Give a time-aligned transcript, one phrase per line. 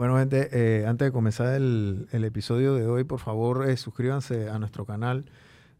[0.00, 4.48] Bueno, gente, eh, antes de comenzar el, el episodio de hoy, por favor, eh, suscríbanse
[4.48, 5.26] a nuestro canal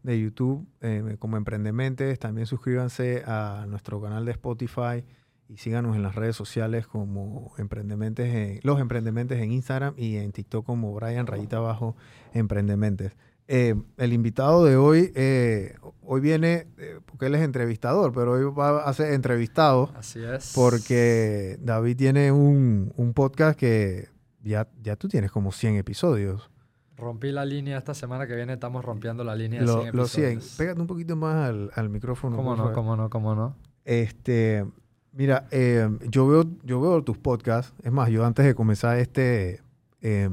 [0.03, 2.19] de YouTube eh, como Emprendementes.
[2.19, 5.03] También suscríbanse a nuestro canal de Spotify
[5.49, 10.31] y síganos en las redes sociales como Emprendementes, en- los Emprendementes en Instagram y en
[10.33, 11.95] TikTok como Brian Rayita Abajo
[12.31, 13.13] Emprendementes.
[13.47, 18.43] Eh, el invitado de hoy, eh, hoy viene, eh, porque él es entrevistador, pero hoy
[18.53, 20.53] va a ser entrevistado Así es.
[20.53, 24.10] porque David tiene un, un podcast que
[24.43, 26.49] ya, ya tú tienes como 100 episodios.
[26.97, 30.11] Rompí la línea esta semana que viene, estamos rompiendo la línea de Lo- 100 Los
[30.11, 30.25] 100.
[30.33, 30.55] episodios.
[30.57, 32.35] Pégate un poquito más al, al micrófono.
[32.35, 33.55] ¿Cómo no, cómo no, cómo no?
[33.85, 34.65] Este,
[35.11, 37.73] mira, eh, yo, veo, yo veo tus podcasts.
[37.83, 39.61] Es más, yo antes de comenzar este,
[40.01, 40.29] eh,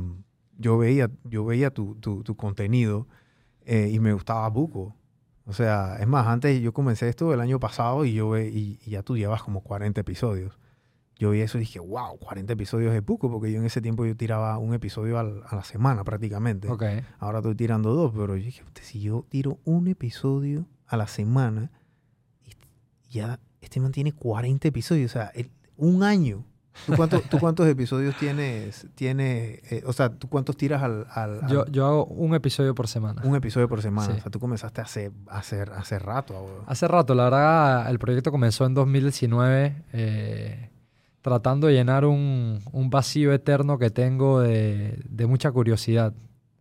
[0.58, 3.06] yo veía, yo veía tu, tu, tu contenido
[3.64, 4.94] eh, y me gustaba buco.
[5.46, 8.78] O sea, es más, antes yo comencé esto el año pasado y yo ve, y,
[8.84, 10.58] y ya tú llevas como 40 episodios.
[11.18, 14.06] Yo vi eso y dije, wow, 40 episodios es buco, porque yo en ese tiempo
[14.06, 16.68] yo tiraba un episodio al- a la semana prácticamente.
[17.18, 21.08] Ahora estoy tirando dos, pero yo dije, "Puta, si yo tiro un episodio a la
[21.08, 21.72] semana,
[23.10, 26.44] ya este man tiene 40 episodios, o sea, el- un año.
[26.86, 28.86] ¿Tú, cuánto- tú cuántos episodios tienes?
[28.94, 32.74] Tiene, eh, o sea, ¿tú cuántos tiras al, al- al- Yo, yo hago un episodio
[32.74, 33.22] por semana.
[33.24, 34.12] un episodio por semana?
[34.12, 34.18] Sí.
[34.18, 36.62] O sea, tú comenzaste hace, hace, hace rato.
[36.66, 40.70] Hace rato, la verdad, el proyecto comenzó en 2019 eh,
[41.28, 46.12] tratando de llenar un, un vacío eterno que tengo de, de mucha curiosidad.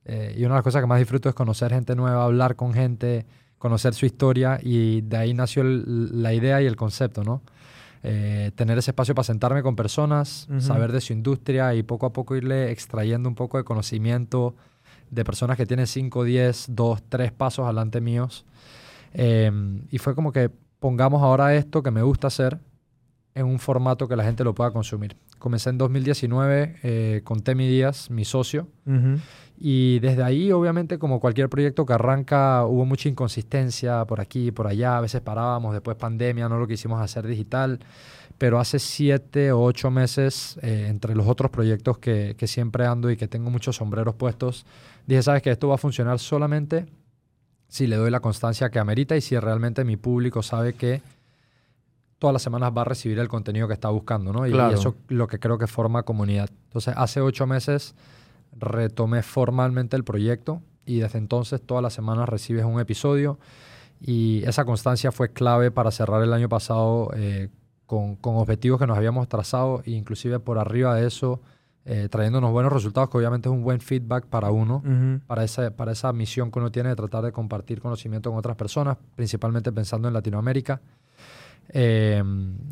[0.06, 2.74] Eh, y una de las cosas que más disfruto es conocer gente nueva, hablar con
[2.74, 3.26] gente,
[3.58, 7.42] conocer su historia y de ahí nació el- la idea y el concepto, ¿no?
[8.04, 12.14] Eh, tener ese espacio para sentarme con personas, saber de su industria y poco a
[12.14, 14.56] poco irle extrayendo un poco de conocimiento
[15.10, 18.46] de personas que tienen 5, 10, 2, 3 pasos adelante míos.
[19.14, 19.52] Eh,
[19.90, 22.60] y fue como que pongamos ahora esto que me gusta hacer
[23.38, 25.16] en un formato que la gente lo pueda consumir.
[25.38, 28.68] Comencé en 2019 eh, con Temi Díaz, mi socio,
[29.60, 34.68] y desde ahí, obviamente, como cualquier proyecto que arranca, hubo mucha inconsistencia por aquí, por
[34.68, 34.98] allá.
[34.98, 37.80] A veces parábamos, después pandemia, no lo quisimos hacer digital.
[38.38, 43.10] Pero hace siete o ocho meses, eh, entre los otros proyectos que, que siempre ando
[43.10, 44.66] y que tengo muchos sombreros puestos,
[45.08, 46.86] dije, sabes que esto va a funcionar solamente
[47.68, 51.02] si le doy la constancia que amerita y si realmente mi público sabe que
[52.20, 54.48] todas las semanas va a recibir el contenido que está buscando, ¿no?
[54.48, 54.72] Y- Claro.
[54.72, 56.50] y eso lo que creo que forma comunidad.
[56.66, 57.96] Entonces, hace ocho meses
[58.60, 63.38] retomé formalmente el proyecto y desde entonces todas las semanas recibes un episodio
[64.00, 67.50] y esa constancia fue clave para cerrar el año pasado eh,
[67.86, 71.42] con, con objetivos que nos habíamos trazado e inclusive por arriba de eso
[71.86, 74.82] eh, trayéndonos buenos resultados que obviamente es un buen feedback para uno
[75.28, 78.58] para esa, para esa misión que uno tiene de tratar de compartir conocimiento con otras
[78.58, 80.82] personas, principalmente pensando en Latinoamérica.
[81.70, 82.24] Eh,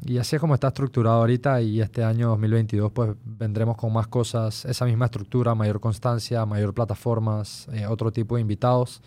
[0.06, 4.08] y así es como está estructurado ahorita y este año 2022 pues vendremos con más
[4.08, 9.02] cosas, esa misma estructura, mayor constancia, mayor plataformas, eh, otro tipo de invitados.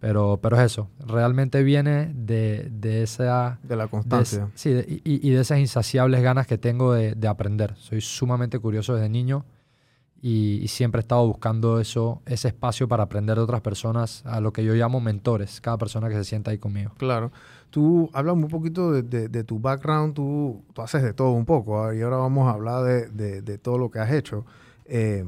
[0.00, 3.60] Pero, pero es eso, realmente viene de, de esa...
[3.62, 4.50] De la de constancia.
[4.54, 7.76] sí, de- y, y de esas insaciables ganas que tengo de, de aprender.
[7.76, 9.44] Soy sumamente curioso desde niño
[10.20, 14.40] y, y siempre he estado buscando eso, ese espacio para aprender de otras personas, a
[14.40, 16.90] lo que yo llamo mentores, cada persona que se sienta ahí conmigo.
[16.98, 17.30] Claro.
[17.72, 21.46] Tú hablas un poquito de, de- de tu background, tú, tú haces de todo un
[21.46, 21.94] poco, ¿ah?
[21.94, 24.44] y ahora vamos a hablar de, de- todo lo que has hecho.
[24.84, 25.24] Eh,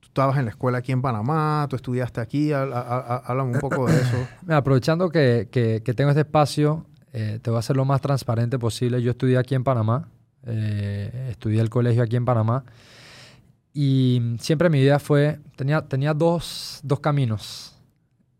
[0.00, 4.00] tú estabas en la escuela aquí en Panamá, tú estudiaste aquí, háblame un poco de
[4.00, 4.16] eso.
[4.42, 8.00] Mira, aprovechando que, que- que tengo este espacio, eh, te voy a hacer lo más
[8.00, 9.02] transparente posible.
[9.02, 10.08] Yo estudié aquí en Panamá,
[10.46, 12.64] eh, estudié el colegio aquí en Panamá
[13.72, 17.76] y siempre mi idea fue, tenía, tenía dos, dos caminos.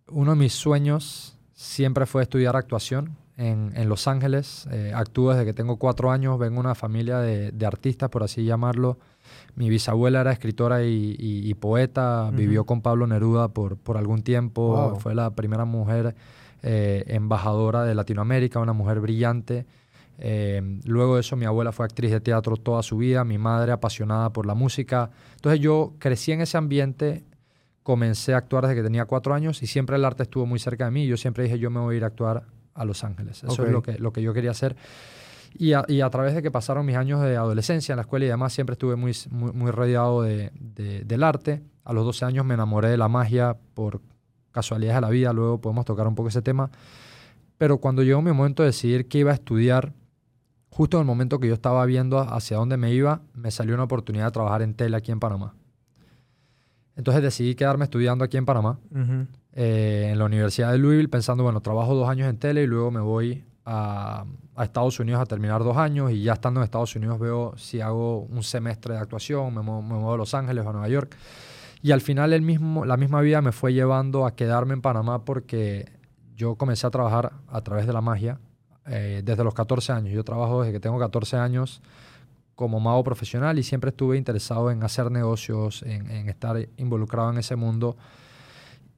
[0.09, 4.69] Uno de mis sueños siempre fue estudiar actuación en, en Los Ángeles.
[4.71, 8.23] Eh, actúo desde que tengo cuatro años, vengo de una familia de, de artistas, por
[8.23, 8.99] así llamarlo.
[9.57, 14.23] Mi bisabuela era escritora y, y- y poeta, vivió con Pablo Neruda por, por algún
[14.23, 15.01] tiempo, Wow.
[15.01, 16.15] fue la primera mujer
[16.63, 19.67] eh, embajadora de Latinoamérica, una mujer brillante.
[20.19, 23.73] Eh, luego de eso mi abuela fue actriz de teatro toda su vida, mi madre
[23.73, 25.11] apasionada por la música.
[25.37, 27.25] Entonces yo crecí en ese ambiente,
[27.83, 30.85] comencé a actuar desde que tenía cuatro años y siempre el arte estuvo muy cerca
[30.85, 31.07] de mí.
[31.07, 33.45] Yo siempre dije yo me voy a ir a actuar a Los Ángeles.
[33.45, 34.77] Eso es lo que, lo que yo quería hacer.
[35.57, 38.25] Y a, y a través de que pasaron mis años de adolescencia en la escuela
[38.25, 41.63] y demás, siempre estuve muy, muy, muy rodeado de, de- del arte.
[41.85, 44.01] A los 12 años me enamoré de la magia por
[44.51, 46.71] casualidades de la vida, luego podemos tocar un poco ese tema.
[47.57, 49.93] Pero cuando llegó mi momento de decidir qué iba a estudiar,
[50.71, 53.85] justo en el momento que yo estaba viendo hacia dónde me iba, me salió una
[53.85, 55.55] oportunidad de trabajar en tele aquí en Panamá.
[56.97, 58.79] Entonces decidí quedarme estudiando aquí en Panamá.
[59.57, 62.91] Eh, en la Universidad de Louisville, pensando, bueno, trabajo dos años en tele y luego
[62.91, 64.25] me voy a,
[64.61, 68.21] Estados Unidos a terminar dos años y ya estando en Estados Unidos veo si hago
[68.21, 71.17] un semestre de actuación, me muevo, a Los Ángeles o a Nueva York.
[71.83, 75.25] Y al final el mismo, la misma vida me fue llevando a quedarme en Panamá
[75.25, 75.89] porque
[76.37, 78.41] yo comencé a trabajar a través de la magia
[78.87, 80.15] eh, desde los 14 años.
[80.15, 81.81] Yo trabajo desde que tengo 14 años
[82.55, 87.39] como mago profesional y siempre estuve interesado en hacer negocios, en, en estar involucrado en
[87.39, 87.97] ese mundo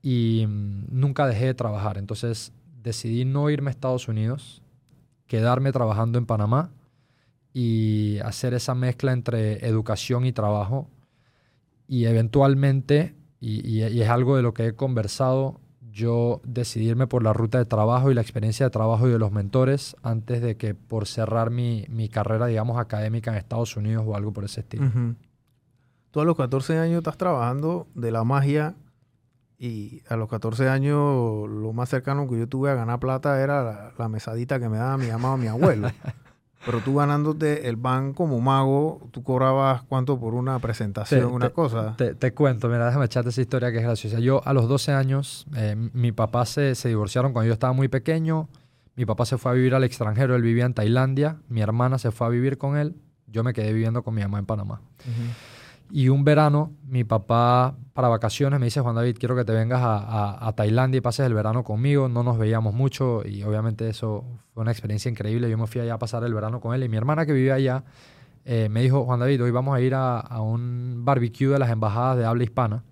[0.06, 1.98] y mm, nunca dejé de trabajar.
[1.98, 4.62] Entonces decidí no irme a Estados Unidos,
[5.26, 6.70] quedarme trabajando en Panamá
[7.52, 10.88] y hacer esa mezcla entre educación y trabajo.
[11.88, 15.60] Y eventualmente, y, es algo de lo que he conversado,
[15.90, 19.32] yo decidirme por la ruta de trabajo y la experiencia de trabajo y de los
[19.32, 24.32] mentores antes de que por cerrar mi, carrera, digamos, académica en Estados Unidos o algo
[24.32, 24.88] por ese estilo.
[26.12, 28.76] Tú a los 14 años estás trabajando de la magia
[29.58, 33.92] y a los 14 años lo más cercano que yo tuve a ganar plata era
[33.96, 35.90] la, mesadita que me daba mi mamá o mi abuelo.
[36.64, 41.94] Pero tú ganándote el ban como mago, tú cobrabas cuánto por una presentación, una cosa.
[41.96, 44.18] Te, cuento, mira, déjame echarte esa historia que es graciosa.
[44.18, 47.86] Yo a los 12 años, eh, mi papá se, se, divorciaron cuando yo estaba muy
[47.86, 48.48] pequeño.
[48.96, 51.36] Mi papá se fue a vivir al extranjero, él vivía en Tailandia.
[51.48, 52.96] Mi hermana se fue a vivir con él.
[53.28, 54.80] Yo me quedé viviendo con mi mamá en Panamá.
[55.90, 59.80] Y un verano, mi papá para vacaciones me dice, Juan David, quiero que te vengas
[59.82, 62.08] a, Tailandia y pases el verano conmigo.
[62.08, 65.48] No nos veíamos mucho y obviamente eso fue una experiencia increíble.
[65.48, 67.54] Yo me fui allá a pasar el verano con él y mi hermana que vivía
[67.54, 67.84] allá
[68.44, 72.16] eh, me dijo, Juan David, hoy vamos a ir a, un barbecue de las embajadas
[72.16, 72.84] de habla hispana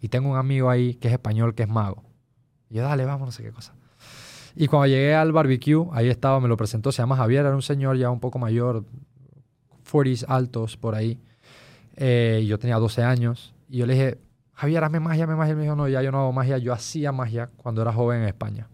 [0.00, 2.04] y tengo un amigo ahí que es español, que es mago.
[2.70, 3.74] Y yo, dale, vamos, no sé qué cosa.
[4.54, 7.62] Y cuando llegué al barbecue, ahí estaba, me lo presentó, se llama Javier, era un
[7.62, 8.84] señor ya un poco mayor,
[9.90, 11.18] 40s altos por ahí.
[11.96, 14.18] Eh, yo tenía 12 años y yo le dije,
[14.54, 15.52] Javier, hazme magia, hazme magia.
[15.52, 16.58] Y me dijo, no, ya yo no hago magia.
[16.58, 18.68] Yo hacía magia cuando era joven en España.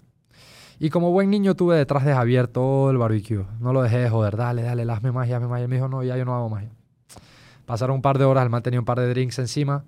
[0.78, 3.44] Y como buen niño tuve detrás de Javier todo el barbecue.
[3.60, 4.36] No lo dejé de joder.
[4.36, 5.64] Dale, dale, hazme magia, hazme magia.
[5.64, 6.70] Y me dijo, no, ya yo no hago magia.
[7.66, 9.84] Pasaron un par de horas, el man tenía un par de drinks encima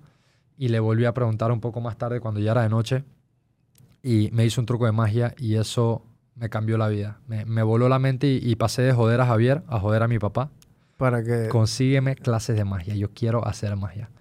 [0.55, 3.03] y le volví a preguntar un poco más tarde cuando ya era de noche
[4.03, 6.03] y me hizo un truco de magia y eso
[6.35, 7.19] me cambió la vida.
[7.27, 10.51] Me, voló la mente y, pasé de joder a Javier a joder a mi papá
[11.01, 11.49] para que...
[11.49, 12.93] Consígueme clases de magia.
[12.93, 14.11] Yo quiero hacer magia.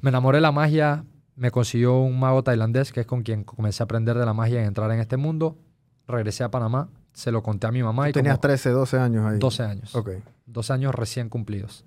[0.00, 1.04] Me enamoré de la magia.
[1.34, 4.62] Me consiguió un mago tailandés, que es con quien comencé a aprender de la magia
[4.62, 5.58] y entrar en este mundo.
[6.06, 6.88] Regresé a Panamá.
[7.12, 8.08] Se lo conté a mi mamá.
[8.08, 9.38] y tenías 13, 12 años ahí.
[9.40, 9.94] 12 años.
[9.96, 10.10] Ok.
[10.46, 11.84] 12 años recién cumplidos.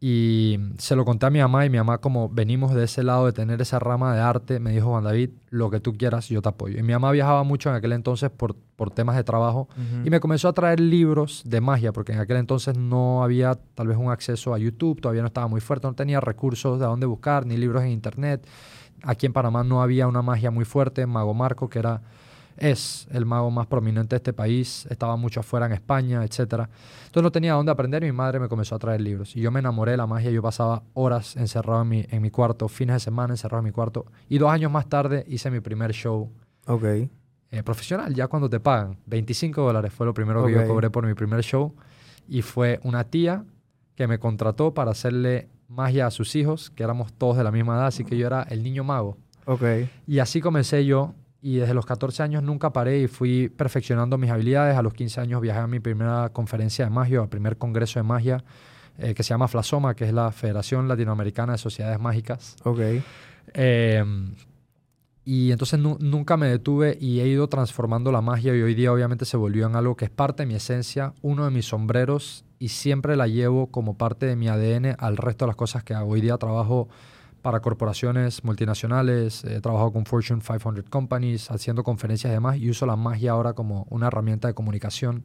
[0.00, 3.26] Y se lo conté a mi mamá y mi mamá, como venimos de ese lado
[3.26, 6.40] de tener esa rama de arte, me dijo, Juan David, lo que tú quieras, yo
[6.40, 6.78] te apoyo.
[6.78, 9.68] Y mi mamá viajaba mucho en aquel entonces por, por temas de trabajo
[10.04, 13.88] y me comenzó a traer libros de magia, porque en aquel entonces no había tal
[13.88, 17.06] vez un acceso a YouTube, todavía no estaba muy fuerte, no tenía recursos de dónde
[17.06, 18.46] buscar, ni libros en Internet.
[19.02, 22.02] Aquí en Panamá no había una magia muy fuerte, Mago Marco, que era
[22.58, 26.40] es el mago más prominente de este país, estaba mucho afuera en España, etc.
[26.40, 29.34] Entonces no tenía dónde aprender y mi madre me comenzó a traer libros.
[29.36, 32.30] Y yo me enamoré de la magia, yo pasaba horas encerrado en mi, en mi
[32.30, 34.06] cuarto, fines de semana encerrado en mi cuarto.
[34.28, 36.30] Y dos años más tarde hice mi primer show
[36.66, 37.10] okay.
[37.50, 38.98] Eh, profesional, ya cuando te pagan.
[39.06, 41.74] 25 dólares fue lo primero que yo cobré por mi primer show.
[42.28, 43.44] Y fue una tía
[43.94, 47.76] que me contrató para hacerle magia a sus hijos, que éramos todos de la misma
[47.76, 49.16] edad, así que yo era el niño mago.
[49.44, 49.90] Okay.
[50.06, 54.30] Y así comencé yo y desde los 14 años nunca paré y fui perfeccionando mis
[54.30, 54.76] habilidades.
[54.76, 58.02] A los 15 años viajé a mi primera conferencia de magia, al primer congreso de
[58.02, 58.44] magia,
[58.98, 62.56] eh, que se llama Flasoma, que es la Federación Latinoamericana de Sociedades Mágicas.
[62.64, 62.80] Ok.
[63.54, 64.34] Em,
[65.24, 69.24] y entonces nunca me detuve y he ido transformando la magia y hoy día obviamente
[69.24, 72.68] se volvió en algo que es parte de mi esencia, uno de mis sombreros y
[72.68, 76.12] siempre la llevo como parte de mi ADN al resto de las cosas que hago.
[76.12, 76.88] Hoy día trabajo
[77.42, 82.86] para corporaciones multinacionales, he trabajado con Fortune 500 Companies, haciendo conferencias y demás, y uso
[82.86, 85.24] la magia ahora como una herramienta de comunicación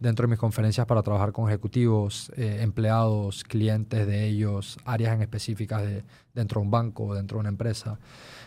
[0.00, 5.22] dentro de mis conferencias para trabajar con ejecutivos, eh, empleados, clientes de ellos, áreas en
[5.22, 7.98] específicas de, dentro de un banco, dentro de una empresa,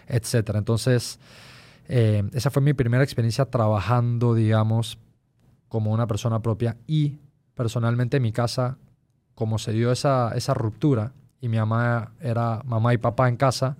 [0.07, 0.51] etc.
[0.55, 1.19] Entonces,
[1.87, 4.99] eh, esa fue mi primera experiencia trabajando, digamos,
[5.67, 7.17] como una persona propia y
[7.55, 8.77] personalmente en mi casa,
[9.33, 13.77] como se dio esa, esa ruptura, y mi mamá era mamá y papá en casa,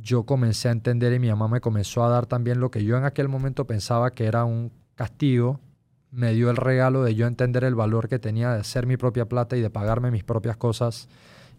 [0.00, 2.96] yo comencé a entender y mi mamá me comenzó a dar también lo que yo
[2.96, 5.60] en aquel momento pensaba que era un castigo.
[6.10, 9.26] Me dio el regalo de yo entender el valor que tenía de hacer mi propia
[9.26, 11.08] plata y de pagarme mis propias cosas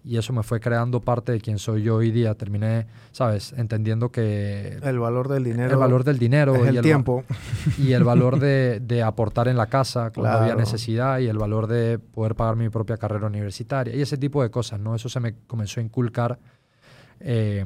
[0.05, 2.35] y eso me fue creando parte de quien soy yo hoy día.
[2.35, 3.53] Terminé, ¿sabes?
[3.57, 4.77] Entendiendo que...
[4.83, 5.71] El valor del dinero.
[5.71, 6.63] El valor del dinero.
[6.71, 7.23] y el, tiempo.
[7.79, 11.65] Y el valor de, de aportar en la casa cuando había necesidad y el valor
[11.65, 14.93] de poder pagar mi propia carrera universitaria y ese tipo de cosas, ¿no?
[14.93, 16.37] Eso se me comenzó a inculcar
[17.19, 17.65] eh,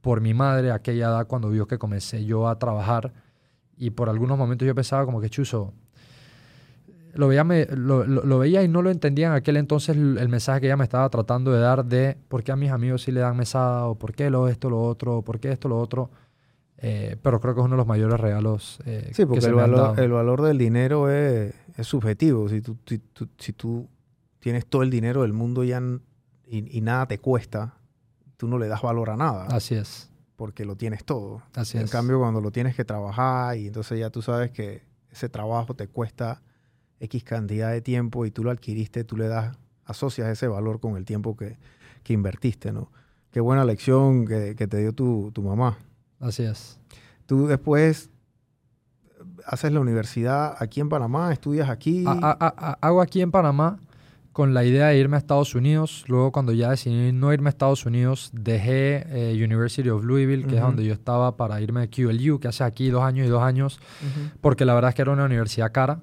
[0.00, 3.12] por mi madre a aquella edad cuando vio que comencé yo a trabajar
[3.76, 5.72] y por algunos momentos yo pensaba como que, chuzo,
[7.14, 10.18] lo veía, me- lo, lo- lo veía y no lo entendía en aquel entonces el,
[10.18, 13.02] el mensaje que ella me estaba tratando de dar de por qué a mis amigos
[13.02, 15.68] sí le dan mesada o por qué lo esto, lo otro, o por qué esto,
[15.68, 16.10] lo otro.
[16.82, 19.48] Eh, pero creo que es uno de los mayores regalos eh, Sí, que porque se
[19.48, 20.02] el me han valor, dado.
[20.02, 22.48] el valor del dinero es, es subjetivo.
[22.48, 23.86] Si tú, si, tú, si tú
[24.38, 25.82] tienes todo el dinero del mundo ya
[26.46, 27.74] y, y nada te cuesta,
[28.38, 31.42] tú no le das valor a nada Así es, porque lo tienes todo.
[31.54, 31.90] así en es.
[31.90, 35.86] cambio, cuando lo tienes que trabajar y entonces ya tú sabes que ese trabajo te
[35.88, 36.40] cuesta
[37.00, 40.96] X cantidad de tiempo y tú lo adquiriste, tú le das, asocias ese valor con
[40.96, 41.56] el tiempo que,
[42.02, 42.90] que invertiste, ¿no?
[43.32, 45.78] Qué buena lección que, que te dio tu, tu mamá.
[46.20, 46.78] Así es.
[47.26, 48.10] Tú después
[49.46, 52.04] haces la universidad aquí en Panamá, estudias aquí.
[52.06, 53.78] A- a- a- hago aquí en Panamá
[54.32, 56.04] con la idea de irme a Estados Unidos.
[56.08, 60.56] Luego, cuando ya decidí no irme a Estados Unidos, dejé eh, University of Louisville, que
[60.56, 63.42] es donde yo estaba, para irme a QLU, que hace aquí dos años y dos
[63.42, 63.80] años,
[64.40, 66.00] porque la verdad es que era una universidad cara.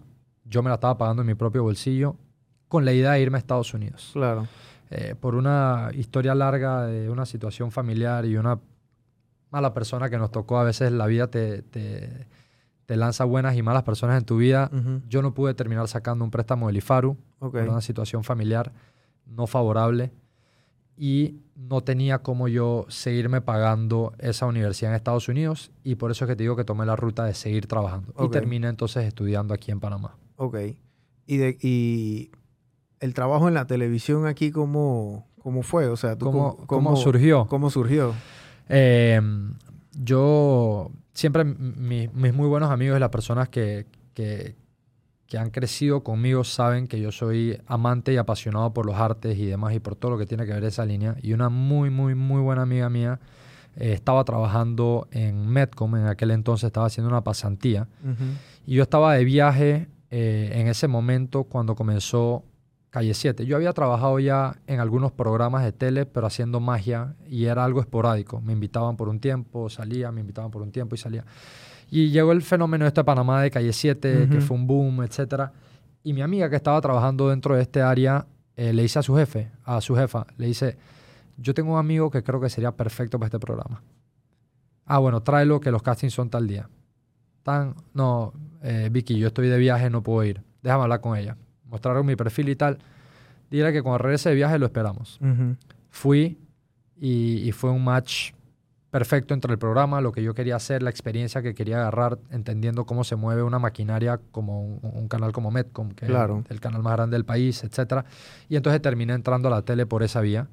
[0.50, 2.16] Yo me la estaba pagando en mi propio bolsillo,
[2.68, 4.10] con la idea de irme a Estados Unidos.
[4.13, 4.48] Claro.
[4.89, 8.60] Eh, por una historia larga de una situación familiar y una
[9.51, 12.27] mala persona que nos tocó, a veces la vida te, te,
[12.86, 14.70] te lanza buenas y malas personas en tu vida.
[14.74, 15.01] Ujú.
[15.10, 17.51] Yo no pude terminar sacando un préstamo del IFARU Ok.
[17.54, 18.72] por una situación familiar
[19.25, 20.12] no favorable
[20.98, 26.25] y no tenía como yo seguirme pagando esa universidad en Estados Unidos y por eso
[26.25, 28.32] es que te digo que tomé la ruta de seguir trabajando y Ok.
[28.32, 30.16] terminé entonces estudiando aquí en Panamá.
[30.38, 30.58] Ok.
[31.25, 32.32] Y, de, y
[33.01, 35.88] el trabajo en la televisión aquí, ¿cómo, cómo fue?
[35.88, 37.46] O sea, ¿tú ¿Cómo, cómo surgió?
[37.48, 38.13] ¿Cómo surgió?
[38.70, 39.20] Eh,
[39.94, 44.56] yo siempre, mi- mis muy buenos amigos y las personas que, que,
[45.27, 49.46] que han crecido conmigo saben que yo soy amante y apasionado por los artes y
[49.46, 51.15] demás y por todo lo que tiene que ver esa línea.
[51.22, 53.20] Y una muy, muy, muy buena amiga mía
[53.75, 57.88] eh, estaba trabajando en Medcom, en aquel entonces estaba haciendo una pasantía.
[58.65, 62.44] Y yo estaba de viaje eh, en ese momento cuando comenzó
[62.90, 63.46] Calle 7.
[63.46, 67.82] Yo había trabajado ya en algunos programas de tele, pero haciendo magia y era algo
[67.82, 68.40] esporádico.
[68.42, 71.26] Me invitaban por un tiempo, salía, me invitaban por un tiempo y salía.
[71.90, 75.52] Y llegó el fenómeno este de Panamá de Calle 7, que fue un boom, etcétera.
[76.04, 79.16] Y mi amiga que estaba trabajando dentro de este área eh, le dice a su
[79.16, 80.78] jefe, a su jefa, le dice,
[81.38, 83.84] yo tengo un amigo que creo que sería perfecto para este programa.
[84.86, 86.70] Ah, bueno, tráelo que los castings son tal día.
[87.44, 88.34] Tan, no,
[88.64, 90.42] eh, Vicky, yo estoy de viaje, no puedo ir.
[90.64, 91.38] Déjame hablar con ella.
[91.66, 92.78] Mostraron mi perfil y tal.
[93.50, 95.20] Dile que cuando regrese de viaje lo esperamos.
[95.90, 96.38] Fui
[97.00, 98.32] y, y fue un match
[98.90, 102.86] perfecto entre el programa, lo que yo quería hacer, la experiencia que quería agarrar, entendiendo
[102.86, 106.42] cómo se mueve una maquinaria como un, un canal como Medcom, que Claro.
[106.46, 108.06] es el canal más grande del país, etcétera.
[108.50, 110.48] Y entonces terminé entrando a la tele por esa vía.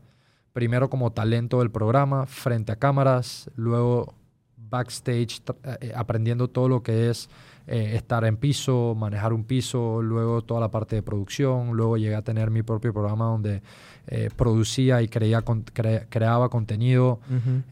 [0.53, 4.15] Primero como talento del programa, frente a cámaras, luego
[4.57, 7.29] backstage, tra- eh, aprendiendo todo lo que es
[7.67, 12.15] eh, estar en piso, manejar un piso, luego toda la parte de producción, luego llegué
[12.15, 13.63] a tener mi propio programa donde
[14.07, 17.21] eh, producía y creía con- cre- creaba contenido,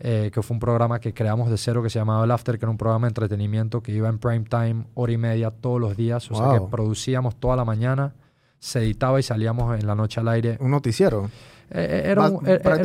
[0.01, 2.65] eh, que fue un programa que creamos de cero que se llamaba El After, que
[2.65, 5.95] era un programa de entretenimiento que iba en prime time, hora y media todos los
[5.97, 8.15] días, o sea que producíamos toda la mañana,
[8.59, 10.57] se editaba y salíamos en la noche al aire.
[10.61, 11.29] Un noticiero.
[11.75, 12.76] Eh, eh, era un- era-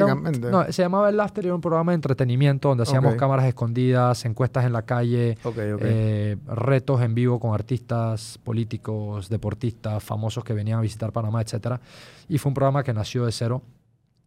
[0.50, 3.20] no, se llamaba El After y era un programa de entretenimiento donde hacíamos Ok.
[3.20, 5.38] cámaras escondidas, encuestas en la calle,
[5.82, 11.82] eh, retos en vivo con artistas, políticos, deportistas, famosos que venían a visitar Panamá, etcétera.
[12.30, 13.62] Y fue un programa que nació de cero.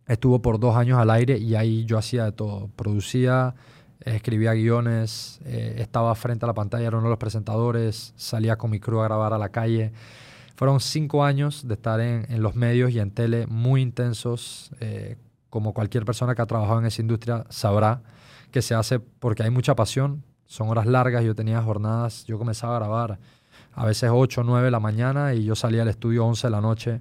[0.07, 2.69] Estuvo por dos años al aire y ahí yo hacía de todo.
[2.76, 3.55] Producía,
[4.05, 8.71] escribía guiones, eh, estaba frente a la pantalla, era uno de los presentadores, salía con
[8.71, 9.93] mi crew a grabar a la calle.
[10.61, 14.71] Fueron cinco años de estar en, en los medios y en tele muy intensos.
[14.81, 15.17] eh,
[15.49, 18.02] como cualquier persona que ha trabajado en esa industria sabrá
[18.52, 20.23] que se hace porque hay mucha pasión.
[20.45, 21.25] Son horas largas.
[21.25, 23.19] Yo tenía jornadas, yo comenzaba a grabar
[23.73, 26.50] a veces 8 o 9 de la mañana y yo salía al estudio 11 de
[26.50, 27.00] la noche.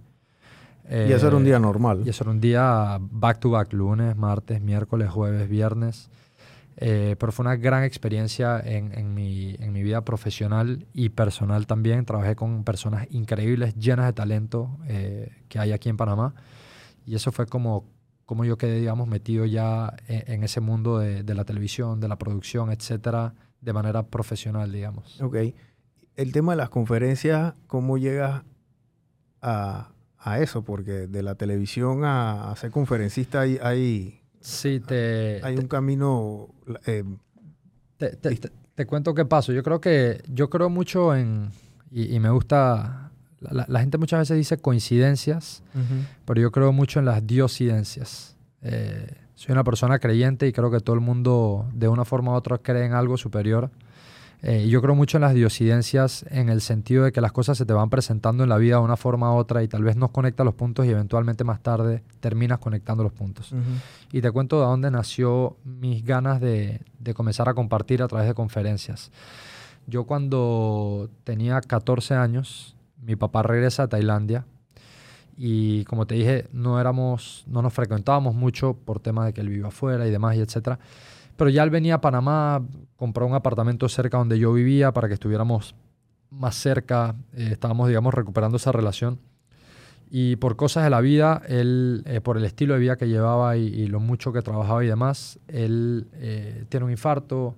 [0.89, 2.03] y eso era un Eh, día normal.
[2.05, 6.09] y eso era un día back to back, lunes, martes, miércoles, jueves, viernes.
[6.81, 11.67] Eh, pero fue una gran experiencia en, en mi, en mi vida profesional y personal
[11.67, 12.05] también.
[12.05, 16.35] Trabajé con personas increíbles, llenas de talento eh, que hay aquí en Panamá.
[17.05, 17.85] Y eso fue como,
[18.25, 22.07] como yo quedé, digamos, metido ya en, en ese mundo de, de la televisión, de
[22.07, 25.19] la producción, etcétera, de manera profesional, digamos.
[25.21, 25.35] Ok.
[26.15, 28.43] El tema de las conferencias, ¿cómo llegas
[29.41, 30.63] a, a eso?
[30.63, 36.47] Porque de la televisión a, a ser conferencista hay, hay, Sí, te, hay un camino...
[36.85, 37.03] eh,
[37.97, 39.51] Te, te- te- te cuento qué pasó.
[39.51, 41.51] Yo creo que yo creo mucho en
[41.91, 45.63] y, y me gusta la, la- la gente muchas veces dice coincidencias,
[46.25, 48.37] pero yo creo mucho en las diosidencias.
[48.61, 52.35] Eh, soy una persona creyente y creo que todo el mundo de una forma u
[52.35, 53.69] otra cree en algo superior.
[54.41, 57.65] Eh, yo creo mucho en las diosidencias en el sentido de que las cosas se
[57.65, 60.13] te van presentando en la vida de una forma u otra y tal vez no
[60.13, 63.53] conectas los puntos y eventualmente más tarde terminas conectando los puntos.
[64.13, 68.27] Y te cuento de dónde nació mis ganas de, de comenzar a compartir a través
[68.27, 69.11] de conferencias.
[69.87, 74.45] Yo cuando tenía 14 años, mi papá regresa a Tailandia
[75.41, 79.49] y como te dije, no éramos, no nos frecuentábamos mucho por temas de que él
[79.49, 80.79] vive afuera y demás y etcétera.
[81.39, 82.61] Pero ya él venía a Panamá,
[82.97, 85.73] compró un apartamento cerca donde yo vivía para que estuviéramos
[86.29, 89.21] más cerca, eh, estábamos, digamos, recuperando esa relación.
[90.11, 93.55] Y por cosas de la vida, él, eh, por el estilo de vida que llevaba
[93.55, 97.55] y, lo mucho que trabajaba y demás, él eh, tiene un infarto,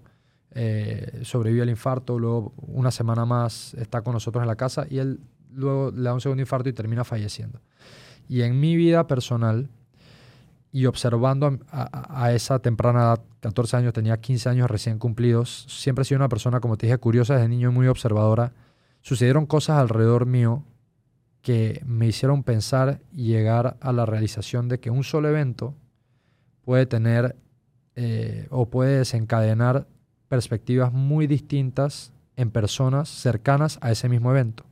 [1.23, 5.21] sobrevive al infarto, luego una semana más está con nosotros en la casa y él
[5.55, 7.59] luego le da un segundo infarto y termina falleciendo.
[8.29, 9.69] Y en mi vida personal,
[10.71, 16.05] y observando a, esa temprana edad, 14 años, tenía 15 años recién cumplidos, siempre he
[16.05, 18.53] sido una persona, como te dije, curiosa desde niño y muy observadora.
[19.01, 20.63] Sucedieron cosas alrededor mío
[21.41, 25.75] que me hicieron pensar y llegar a la realización de que un solo evento
[26.63, 27.35] puede tener
[27.95, 29.87] eh, o puede desencadenar
[30.29, 34.65] perspectivas muy distintas en personas cercanas a ese mismo evento.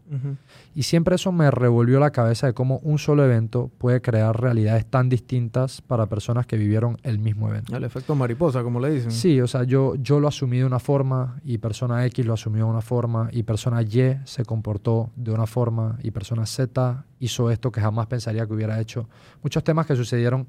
[0.74, 4.88] Y siempre eso me revolvió la cabeza de cómo un solo evento puede crear realidades
[4.88, 7.78] tan distintas para personas que vivieron el mismo evento.
[7.78, 9.12] El efecto mariposa, como le dicen.
[9.12, 12.66] Sí, o sea, yo, yo lo asumí de una forma y persona X lo asumió
[12.66, 17.52] de una forma y persona Y se comportó de una forma y persona Z hizo
[17.52, 19.08] esto que jamás pensaría que hubiera hecho.
[19.44, 20.48] Muchos temas que sucedieron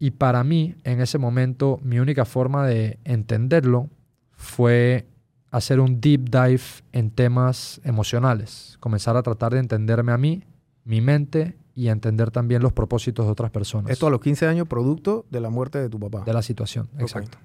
[0.00, 3.88] y para mí en ese momento mi única forma de entenderlo
[4.32, 5.06] fue
[5.50, 10.44] hacer un deep dive en temas emocionales, comenzar a tratar de entenderme a mí,
[10.84, 13.90] mi mente y entender también los propósitos de otras personas.
[13.90, 16.24] Esto a los 15 años, producto de la muerte de tu papá.
[16.24, 17.38] De la situación, exacto.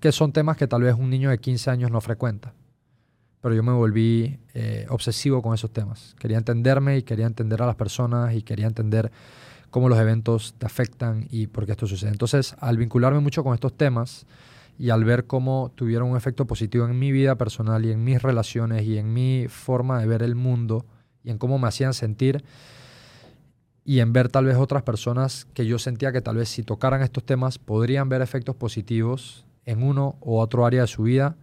[0.00, 2.52] Que son temas que tal vez un niño de 15 años no frecuenta.
[3.40, 6.16] Pero yo me volví eh, obsesivo con esos temas.
[6.18, 9.12] Quería entenderme y quería entender a las personas y quería entender
[9.70, 12.10] cómo los eventos te afectan y por qué esto sucede.
[12.10, 14.24] Entonces, al vincularme mucho con estos temas,
[14.78, 18.22] y al ver cómo tuvieron un efecto positivo en mi vida personal y en mis
[18.22, 20.84] relaciones y en mi forma de ver el mundo
[21.22, 22.44] y en cómo me hacían sentir
[23.84, 27.02] y en ver tal vez otras personas que yo sentía que tal vez si tocaran
[27.02, 31.36] estos temas podrían ver efectos positivos en uno u otro área de su vida,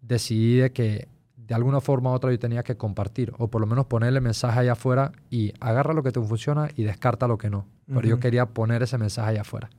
[0.00, 3.66] decidí de que de alguna forma u otra yo tenía que compartir o por lo
[3.66, 7.50] menos ponerle mensaje allá afuera y agarra lo que te funciona y descarta lo que
[7.50, 7.66] no.
[7.86, 9.70] Pero yo quería poner ese mensaje allá afuera.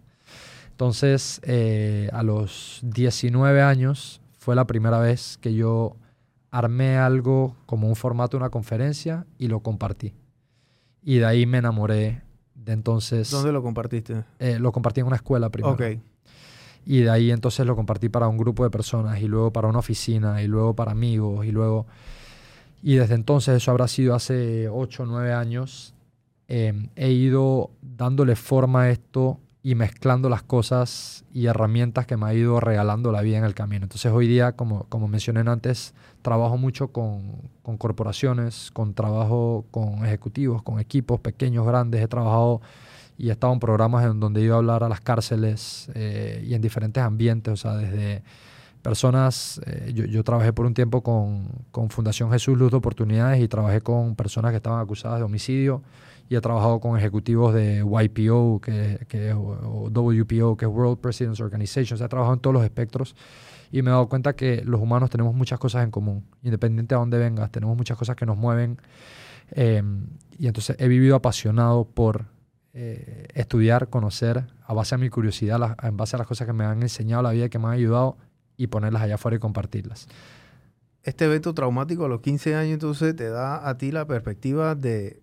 [0.77, 5.95] Entonces, eh, a los 19 años fue la primera vez que yo
[6.51, 10.13] armé algo como un formato una conferencia y lo compartí.
[11.01, 12.21] Y de ahí me enamoré
[12.53, 13.31] de entonces...
[13.31, 14.23] ¿Dónde lo compartiste?
[14.37, 15.73] Eh, lo compartí en una escuela primero.
[15.73, 15.99] Ok.
[16.85, 19.79] Y de ahí entonces lo compartí para un grupo de personas y luego para una
[19.79, 21.87] oficina y luego para amigos y luego...
[22.83, 25.95] Y desde entonces, eso habrá sido hace 8 o 9 años,
[26.47, 32.25] eh, he ido dándole forma a esto y mezclando las cosas y herramientas que me
[32.27, 33.83] ha ido regalando la vida en el camino.
[33.83, 40.05] Entonces hoy día, como, como mencioné antes, trabajo mucho con, con corporaciones, con trabajo con
[40.05, 42.01] ejecutivos, con equipos pequeños, grandes.
[42.01, 42.61] He trabajado
[43.17, 46.53] y he estado en programas en donde ido a hablar a las cárceles eh, y
[46.53, 48.23] en diferentes ambientes, o sea, desde
[48.83, 53.41] personas, eh, yo, yo, trabajé por un tiempo con, con Fundación Jesús Luz de Oportunidades
[53.41, 55.81] y trabajé con personas que estaban acusadas de homicidio
[56.29, 61.39] y he trabajado con ejecutivos de YPO, que, que, o WPO, que es World Presidents
[61.39, 61.95] Organization.
[61.95, 63.15] O sea, he trabajado en todos los espectros
[63.71, 66.99] y me he dado cuenta que los humanos tenemos muchas cosas en común, independiente de
[66.99, 68.77] dónde vengas, tenemos muchas cosas que nos mueven.
[69.51, 69.81] Eh,
[70.37, 72.25] y entonces he vivido apasionado por
[72.73, 76.65] eh, estudiar, conocer, a base de mi curiosidad, en base a las cosas que me
[76.65, 78.17] han enseñado la vida que me han ayudado,
[78.57, 80.07] y ponerlas allá afuera y compartirlas.
[81.03, 85.21] Este evento traumático a los 15 años entonces te da a ti la perspectiva de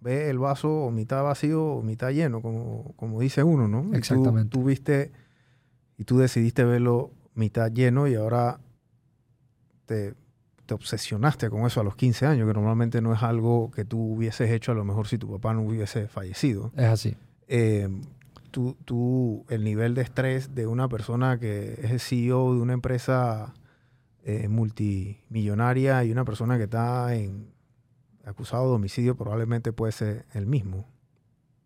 [0.00, 3.94] ve el vaso o mitad vacío o mitad lleno, como, como dice uno, ¿no?
[3.94, 4.50] Exactamente.
[4.50, 5.12] Tú, viste
[5.98, 8.60] y tú decidiste verlo mitad lleno y ahora
[9.86, 10.14] te,
[10.66, 14.14] te, obsesionaste con eso a los 15 años, que normalmente no es algo que tú
[14.14, 16.72] hubieses hecho a lo mejor si tu papá no hubiese fallecido.
[16.76, 17.16] Es así.
[17.48, 17.88] Eh,
[18.50, 22.72] tú, tú, el nivel de estrés de una persona que es el CEO de una
[22.72, 23.54] empresa
[24.22, 27.48] eh, multimillonaria y una persona que está en
[28.30, 30.86] acusado de homicidio probablemente puede ser el mismo.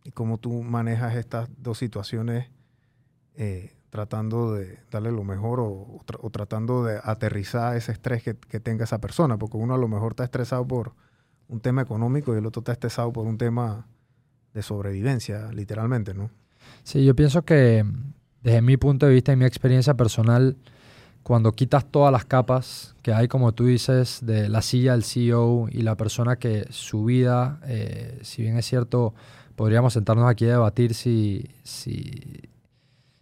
[0.04, 2.50] Y cómo tú manejas estas dos situaciones
[3.36, 6.00] eh, tratando de darle lo mejor o,
[6.32, 10.24] tratando de aterrizar ese estrés que, tenga esa persona, porque uno a lo mejor está
[10.24, 10.94] estresado por
[11.46, 13.86] un tema económico y el otro está estresado por un tema
[14.52, 16.30] de sobrevivencia, literalmente, ¿no?
[16.82, 17.84] Sí, yo pienso que
[18.42, 20.56] desde mi punto de vista y mi experiencia personal,
[21.24, 25.68] cuando quitas todas las capas que hay, como tú dices, de la silla del CEO
[25.70, 29.14] y la persona que su vida, eh, si bien es cierto,
[29.56, 32.42] podríamos sentarnos aquí a debatir si, si,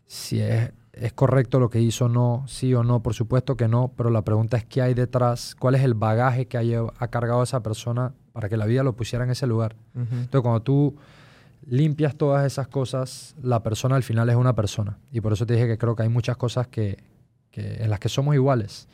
[0.05, 3.69] si es, es, correcto lo que hizo o no, sí o no, por supuesto que
[3.69, 7.45] no, pero la pregunta es qué hay detrás, cuál es el bagaje que ha, cargado
[7.45, 9.77] esa persona para que la vida lo pusiera en ese lugar.
[9.95, 10.97] Entonces, cuando tú
[11.69, 14.99] limpias todas esas cosas, la persona al final es una persona.
[15.12, 17.12] Y por eso te dije que creo que hay muchas cosas que,
[17.55, 18.88] en las que somos iguales.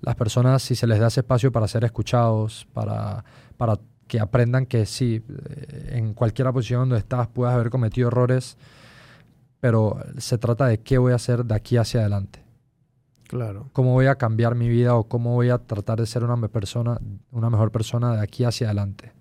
[0.00, 3.24] Las personas, si se les da ese espacio para ser escuchados, para,
[3.56, 8.56] para que aprendan que sí, eh, en cualquier posición donde estás puedes haber cometido errores,
[9.60, 12.42] pero se trata de qué voy a hacer de aquí hacia adelante.
[13.28, 13.68] Claro.
[13.74, 16.98] Cómo voy a cambiar mi vida o cómo voy a tratar de ser una, persona,
[17.30, 19.12] una mejor persona de aquí hacia adelante.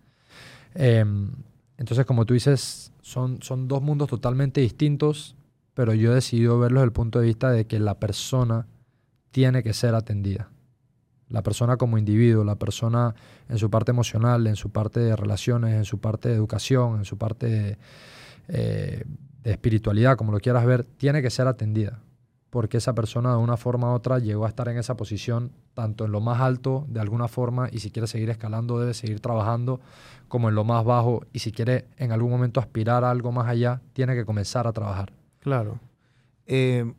[0.74, 1.32] Em,
[1.78, 5.36] entonces, como tú dices, son, son dos mundos totalmente distintos,
[5.78, 8.66] pero yo he decidido verlos desde el punto de vista de que la persona
[9.30, 10.50] tiene que ser atendida.
[11.30, 13.14] La persona como individuo, la persona
[13.48, 17.06] en su parte emocional, en su parte de relaciones, en su parte de educación, en
[17.06, 17.78] su parte de,
[18.48, 19.04] eh,
[19.44, 22.00] de espiritualidad, como lo quieras ver, tiene que ser atendida.
[22.50, 26.06] Porque esa persona de una forma u otra llegó a estar en esa posición, tanto
[26.06, 29.80] en lo más alto de alguna forma, y si quiere seguir escalando debe seguir trabajando,
[30.28, 33.48] como en lo más bajo, y si quiere en algún momento aspirar a algo más
[33.48, 35.14] allá, tiene que comenzar a trabajar.
[35.48, 35.80] Claro.
[36.46, 36.94] Eh,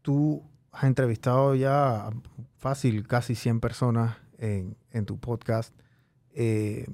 [0.00, 2.08] tú has entrevistado ya
[2.56, 5.74] fácil casi 100 personas en, tu podcast.
[6.34, 6.86] Eh,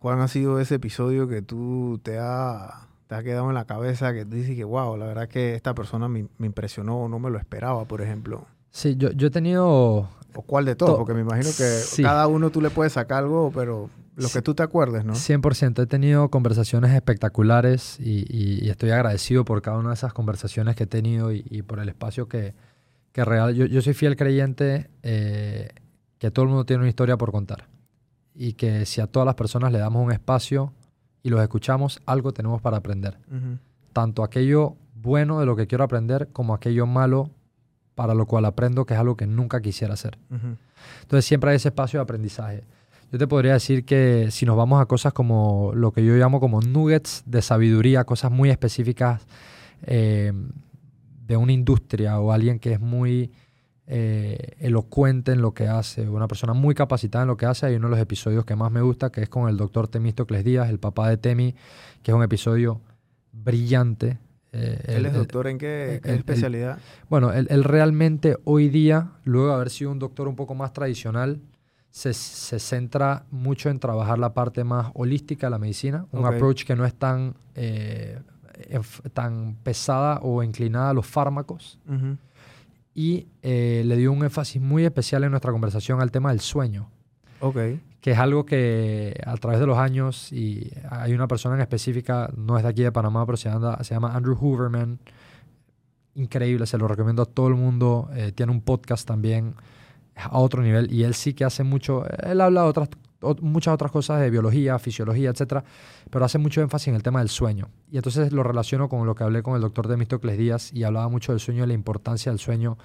[0.00, 4.12] ¿Cuál ha sido ese episodio que tú te ha, te ha quedado en la cabeza
[4.12, 7.84] que dices que, wow, la verdad que esta persona me, impresionó, no me lo esperaba,
[7.84, 8.44] por ejemplo?
[8.72, 10.08] Sí, yo, yo he tenido...
[10.34, 10.96] ¿O cuál de todos?
[10.98, 14.54] Porque me imagino que cada uno tú le puedes sacar algo, pero lo que tú
[14.54, 15.14] te acuerdes, ¿no?
[15.14, 15.82] 100%.
[15.82, 20.86] He tenido conversaciones espectaculares y, estoy agradecido por cada una de esas conversaciones que he
[20.86, 22.54] tenido y, por el espacio que,
[23.12, 23.54] que real.
[23.54, 25.68] Yo, soy fiel creyente eh,
[26.18, 27.68] que todo el mundo tiene una historia por contar
[28.34, 30.72] y que si a todas las personas le damos un espacio
[31.22, 33.18] y los escuchamos, algo tenemos para aprender.
[33.92, 37.30] Tanto aquello bueno de lo que quiero aprender como aquello malo
[37.94, 40.18] para lo cual aprendo que es algo que nunca quisiera hacer.
[41.02, 42.64] Entonces siempre hay ese espacio de aprendizaje.
[43.16, 46.38] Yo te podría decir que si nos vamos a cosas como lo que yo llamo
[46.38, 49.26] como nuggets de sabiduría, cosas muy específicas
[49.86, 50.34] eh,
[51.26, 53.32] de una industria o alguien que es muy
[53.86, 57.76] eh, elocuente en lo que hace, una persona muy capacitada en lo que hace, hay
[57.76, 60.68] uno de los episodios que más me gusta, que es con el doctor Temístocles Díaz,
[60.68, 61.54] el papá de Temi,
[62.02, 62.82] que es un episodio
[63.32, 64.18] brillante.
[64.52, 66.80] Eh, ¿Él es doctor en qué, especialidad?
[67.08, 71.40] bueno, él, realmente hoy día, luego de haber sido un doctor un poco más tradicional,
[71.96, 76.76] se, centra mucho en trabajar la parte más holística de la medicina, un approach que
[76.76, 78.20] no es tan, eh,
[79.14, 81.78] tan pesada o inclinada a los fármacos.
[82.94, 86.90] Y eh, le dio un énfasis muy especial en nuestra conversación al tema del sueño.
[87.40, 87.80] Okay.
[88.02, 92.30] Que es algo que a través de los años, y hay una persona en específica,
[92.36, 94.98] no es de aquí de Panamá, pero se llama, se llama Andrew Hooverman.
[96.14, 98.10] Increíble, se lo recomiendo a todo el mundo.
[98.14, 99.54] Eh, tiene un podcast también
[100.16, 102.88] a otro nivel y él sí que hace mucho, él habla de otras,
[103.40, 105.64] muchas otras cosas de biología, fisiología, etcétera,
[106.10, 107.68] pero hace mucho énfasis en el tema del sueño.
[107.90, 111.08] Y entonces lo relaciono con lo que hablé con el doctor Demistocles Díaz y hablaba
[111.08, 112.78] mucho del sueño y la importancia del sueño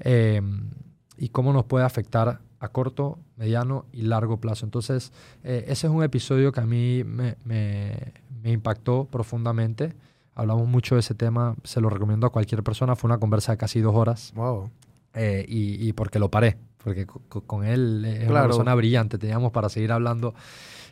[0.00, 0.70] em,
[1.16, 4.64] y cómo nos puede afectar a corto, mediano y largo plazo.
[4.64, 5.12] Entonces,
[5.44, 9.94] eh, ese es un episodio que a mí me, me, me impactó profundamente.
[10.34, 12.96] Hablamos mucho de ese tema, se lo recomiendo a cualquier persona.
[12.96, 14.32] Fue una conversa de casi dos horas.
[14.34, 14.70] Wow.
[15.14, 19.92] Eh, y, porque lo paré, porque con él es una persona brillante, teníamos para seguir
[19.92, 20.34] hablando.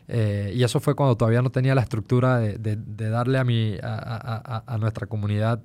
[0.07, 2.77] Eh, y eso fue cuando todavía no tenía la estructura de,
[3.09, 5.61] darle a, mi, a, nuestra comunidad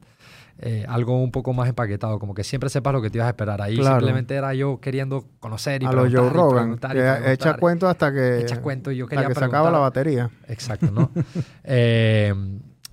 [0.60, 3.30] eh, algo un poco más empaquetado, como que siempre sepas lo que te ibas a
[3.30, 3.62] esperar.
[3.62, 6.20] Ahí simplemente era yo queriendo conocer y a preguntar.
[6.20, 9.70] Joe Rogan, que echa cuento hasta que, echa cuento y yo quería que se acaba
[9.70, 10.30] la batería.
[10.48, 11.12] Exacto, ¿no?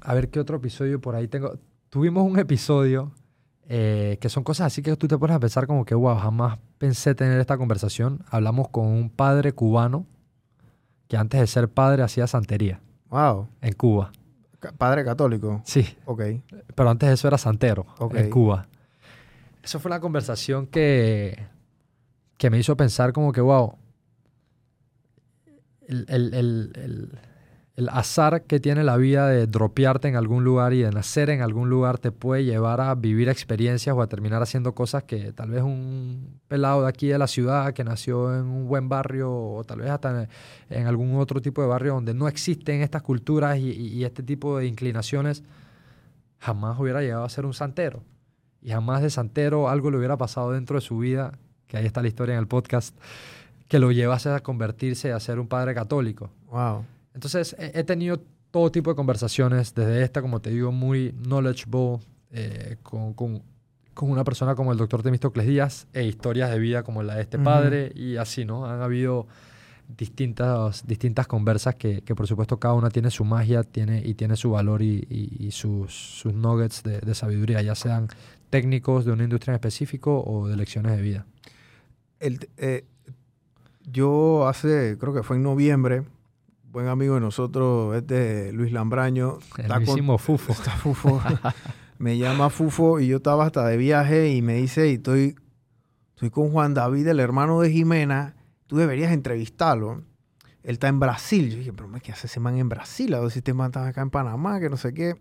[0.02, 1.58] a ver qué otro episodio por ahí tengo.
[1.90, 3.12] Tuvimos un episodio
[3.68, 6.60] eh, que son cosas así que tú te pones a pensar como que, wow, jamás
[6.78, 8.24] pensé tener esta conversación.
[8.30, 10.06] Hablamos con un padre cubano
[11.08, 12.82] que antes de ser padre hacía santería.
[13.10, 13.48] Wow.
[13.62, 14.12] En Cuba.
[14.78, 15.62] Padre católico.
[15.66, 15.96] Sí.
[16.06, 16.22] Ok.
[16.74, 18.68] Pero antes de eso era santero en Cuba.
[19.64, 21.48] Eso fue una conversación que,
[22.38, 23.78] que me hizo pensar como que, wow,
[25.88, 27.20] el, el el
[27.90, 31.70] azar que tiene la vida de dropearte en algún lugar y de nacer en algún
[31.70, 35.62] lugar te puede llevar a vivir experiencias o a terminar haciendo cosas que tal vez
[35.62, 39.80] un pelado de aquí de la ciudad que nació en un buen barrio o tal
[39.80, 40.30] vez hasta
[40.70, 44.68] en, algún otro tipo de barrio donde no existen estas culturas y, este tipo de
[44.68, 45.44] inclinaciones,
[46.40, 48.04] jamás hubiera llegado a ser un santero.
[48.62, 52.02] y jamás de santero algo le hubiera pasado dentro de su vida, que ahí está
[52.02, 52.96] la historia en el podcast,
[53.68, 56.30] que lo llevase a convertirse a ser un padre católico.
[56.48, 56.86] Wow.
[57.16, 61.98] Entonces he, he tenido todo tipo de conversaciones, desde esta, como te digo, muy knowledgeable,
[62.32, 63.42] eh, con, con,
[63.96, 67.22] con una persona como el doctor Temístocles Díaz, e historias de vida como la de
[67.24, 68.66] este padre, y así, ¿no?
[68.66, 69.26] Han habido
[69.98, 74.36] distintas, distintas conversas que, que, por supuesto, cada una tiene su magia tiene, y tiene
[74.36, 78.08] su valor y, y- y sus, sus nuggets de, de sabiduría, ya sean
[78.50, 81.26] técnicos de una industria en específico o de lecciones de vida.
[82.20, 82.86] El- eh,
[83.92, 86.04] yo hace, creo que fue en noviembre,
[86.76, 89.38] buen amigo de nosotros, este Luis Lambraño.
[89.58, 90.52] El está con- Fufo.
[90.52, 91.22] Está Fufo.
[92.00, 95.36] me llama Fufo y yo estaba hasta de viaje y me dice, y estoy,
[96.10, 98.36] estoy con Juan David, el hermano de Jimena,
[98.68, 100.04] tú deberías entrevistarlo.
[100.64, 101.50] Él está en Brasil.
[101.50, 103.14] Yo dije, pero ¿qué hace ese man en Brasil?
[103.14, 105.16] A ver si este man está acá en Panamá, que no sé qué.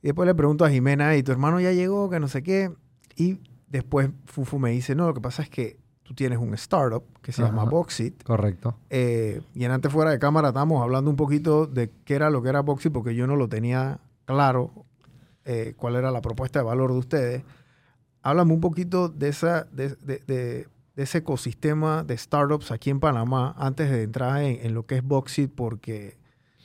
[0.00, 2.70] Y después le pregunto a Jimena, y tu hermano ya llegó, que no sé qué.
[3.16, 5.81] Y después Fufu me dice, no, lo que pasa es que
[6.12, 7.64] tú tienes un startup que se llama.
[7.64, 8.22] Boxit.
[8.22, 8.76] Correcto.
[8.90, 12.42] Eh, y en antes fuera de cámara estábamos hablando un poquito de qué era lo
[12.42, 14.70] que era Boxy porque yo no lo tenía claro
[15.44, 17.42] eh, cuál era la propuesta de valor de ustedes.
[18.22, 23.00] Háblame un poquito de, esa, de, de- de- de ese ecosistema de startups aquí en
[23.00, 26.18] Panamá antes de entrar en, en lo que es Boxy porque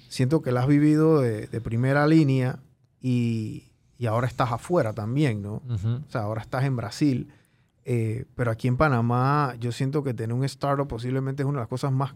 [0.09, 2.59] siento que lo has vivido de, primera línea
[3.01, 5.61] y, y ahora estás afuera también, ¿no?
[5.65, 7.29] O sea, ahora estás en Brasil,
[7.89, 11.61] eh, pero aquí en Panamá yo siento que tener un startup posiblemente es una de
[11.63, 12.13] las cosas más...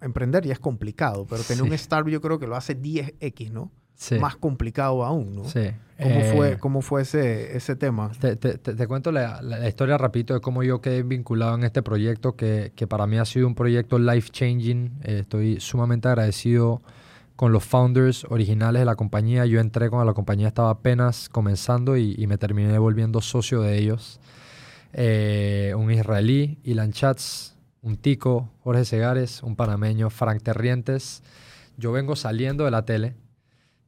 [0.00, 1.68] Emprender ya es complicado, pero tener Sí.
[1.68, 3.70] un startup yo creo que lo hace 10x, ¿no?
[3.94, 4.16] Sí.
[4.18, 5.44] Más complicado aún, ¿no?
[5.44, 5.70] sí.
[6.00, 8.10] ¿Cómo, Eh, fue, ¿Cómo fue ese, ese tema?
[8.20, 11.56] Te, te- te- te cuento la, la- la historia rapidito de cómo yo quedé vinculado
[11.56, 14.92] en este proyecto que, que para mí ha sido un proyecto life changing.
[15.02, 16.80] Eh, estoy sumamente agradecido
[17.34, 19.44] con los founders originales de la compañía.
[19.46, 23.78] Yo entré cuando la compañía estaba apenas comenzando y, y me terminé volviendo socio de
[23.78, 24.20] ellos.
[24.92, 31.22] Eh, un israelí, Ilan Schatz, un tico, Jorge Segares, un panameño, Frank Terrientes.
[31.76, 33.14] Yo vengo saliendo de la tele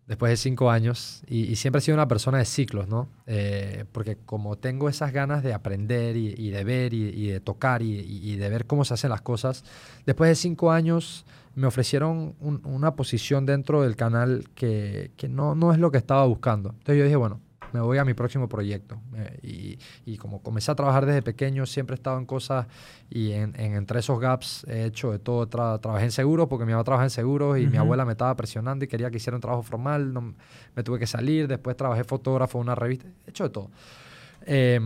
[0.07, 3.09] después de cinco años y, siempre he sido una persona de ciclos, ¿no?
[3.27, 8.37] Eh, porque como tengo esas ganas de aprender y, de ver y, de tocar y,
[8.37, 9.65] de ver cómo se hacen las cosas,
[10.07, 15.55] después de cinco años me ofrecieron un- una posición dentro del canal que, que no,
[15.55, 16.71] no es lo que estaba buscando.
[16.71, 17.41] Entonces yo dije, bueno,
[17.73, 19.01] me voy a mi próximo proyecto.
[19.17, 22.67] Eh, y, y como comencé a trabajar desde pequeño, siempre he estado en cosas
[23.09, 25.49] y en, en- entre esos gaps he hecho de todo.
[25.49, 27.81] Tra- trabajé en seguros porque mi mamá trabaja en seguros y mi Ujú.
[27.81, 30.13] abuela me estaba presionando y quería que hiciera un trabajo formal.
[30.13, 30.35] no-
[30.77, 31.49] me tuve que salir.
[31.49, 33.07] Después trabajé fotógrafo en una revista.
[33.27, 33.71] He hecho de todo.
[34.47, 34.81] Eh,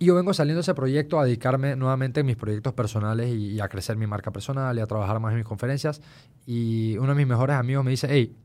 [0.00, 3.48] y yo vengo saliendo de ese proyecto a dedicarme nuevamente en mis proyectos personales y,
[3.54, 6.00] y a crecer mi marca personal y a trabajar más en mis conferencias.
[6.46, 8.36] Y uno de mis mejores amigos me dice, hey,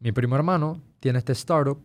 [0.00, 1.80] mi primo hermano tiene este startup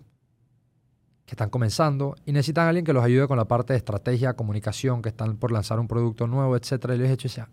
[1.25, 4.33] que están comenzando y necesitan a alguien que los ayude con la parte de estrategia,
[4.33, 6.95] comunicación, que están por lanzar un producto nuevo, etcétera.
[6.95, 7.49] Y le dije, yo decía,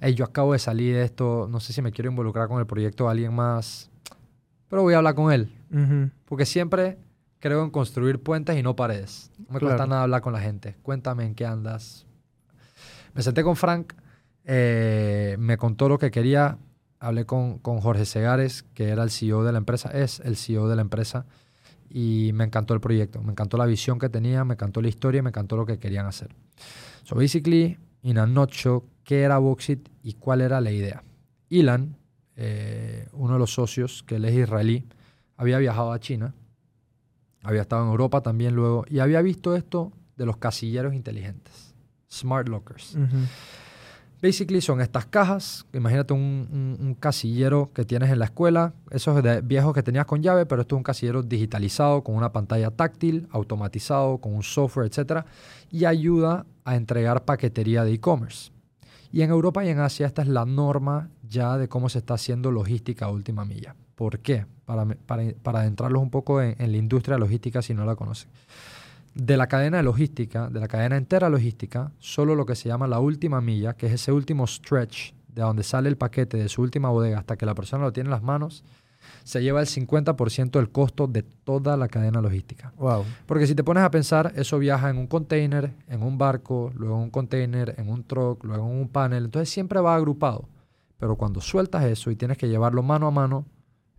[0.00, 2.66] hey, yo acabo de salir de esto, no sé si me quiero involucrar con el
[2.66, 3.90] proyecto de alguien más,
[4.68, 5.52] pero voy a hablar con él.
[6.26, 6.98] Porque siempre
[7.40, 9.30] creo en construir puentes y no paredes.
[9.38, 9.90] No me cuesta Claro.
[9.90, 10.76] nada hablar con la gente.
[10.82, 12.06] Cuéntame en qué andas.
[13.14, 13.94] Me senté con Frank,
[14.44, 16.58] eh, me contó lo que quería.
[17.00, 20.68] Hablé con, con Jorge Segares, que era el CEO de la empresa, es el CEO
[20.68, 21.26] de la empresa,
[21.92, 23.22] y me encantó el proyecto.
[23.22, 26.06] Me encantó la visión que tenía, me encantó la historia me encantó lo que querían
[26.06, 26.34] hacer.
[27.04, 31.02] So, basically, in a nutshell, ¿qué era Boxit y cuál era la idea?
[31.50, 31.96] Ilan,
[32.36, 34.84] eh, uno de los socios, que él es israelí,
[35.36, 36.34] había viajado a China,
[37.42, 41.74] había estado en Europa también luego, y había visto esto de los casilleros inteligentes,
[42.10, 42.96] smart lockers.
[44.22, 49.40] Basically son estas cajas, imagínate un, un- casillero que tienes en la escuela, esos de
[49.40, 53.26] viejos que tenías con llave, pero esto es un casillero digitalizado, con una pantalla táctil,
[53.32, 55.24] automatizado, con un software, etc.
[55.72, 58.52] Y ayuda a entregar paquetería de e-commerce.
[59.10, 62.14] Y en Europa y en Asia esta es la norma ya de cómo se está
[62.14, 63.74] haciendo logística última milla.
[63.96, 64.46] ¿Por qué?
[64.64, 68.30] Para, para, para adentrarlos un poco en la industria logística si no la conocen.
[69.14, 72.86] De la cadena de logística, de la cadena entera logística, solo lo que se llama
[72.86, 76.62] la última milla, que es ese último stretch de donde sale el paquete de su
[76.62, 78.64] última bodega hasta que la persona lo tiene en las manos,
[79.24, 82.72] se lleva el 50% del costo de toda la cadena logística.
[82.78, 83.04] Wow.
[83.26, 86.96] Porque si te pones a pensar, eso viaja en un container, en un barco, luego
[86.96, 89.26] en un container, en un truck, luego en un panel.
[89.26, 90.48] Entonces siempre va agrupado.
[90.98, 93.44] Pero cuando sueltas eso y tienes que llevarlo mano a mano,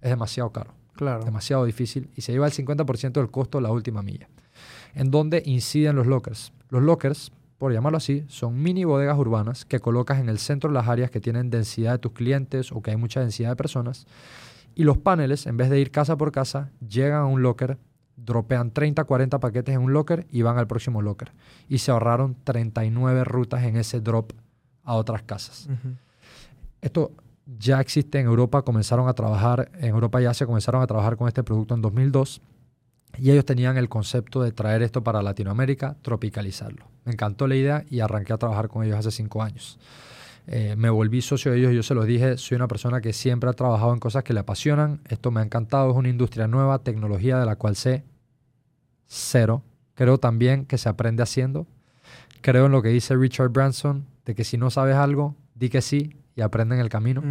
[0.02, 1.24] es demasiado caro, Claro.
[1.24, 4.28] demasiado difícil y se lleva el 50% del costo la última milla.
[4.94, 6.54] En donde inciden los lockers.
[6.70, 10.76] Los lockers, por llamarlo así, son mini bodegas urbanas que colocas en el centro de
[10.76, 14.06] las áreas que tienen densidad de tus clientes o que hay mucha densidad de personas.
[14.76, 17.78] Y los paneles, en vez de ir casa por casa, llegan a un locker
[18.16, 21.34] dropean 30, 40 paquetes en un locker y van al próximo locker.
[21.68, 24.34] Y se ahorraron 39 rutas en ese drop
[24.84, 25.68] a otras casas.
[26.82, 27.12] Esto
[27.58, 31.28] ya existe en Europa, comenzaron a trabajar, en Europa ya se comenzaron a trabajar con
[31.28, 32.42] este producto en 2002
[33.18, 36.86] y ellos tenían el concepto de traer esto para Latinoamérica, tropicalizarlo.
[37.06, 39.78] Me encantó la idea y arranqué a trabajar con ellos hace cinco años.
[40.48, 43.50] Eh, me volví socio de ellos, yo se los dije, soy una persona que siempre
[43.50, 46.80] ha trabajado en cosas que le apasionan, esto me ha encantado, es una industria nueva,
[46.80, 48.04] tecnología de la cual sé
[49.08, 49.64] cero.
[49.96, 51.68] Creo también que se aprende haciendo.
[52.42, 55.82] Creo en lo que dice Richard Branson, de que si no sabes algo, di que
[55.82, 57.24] sí y aprende en el camino.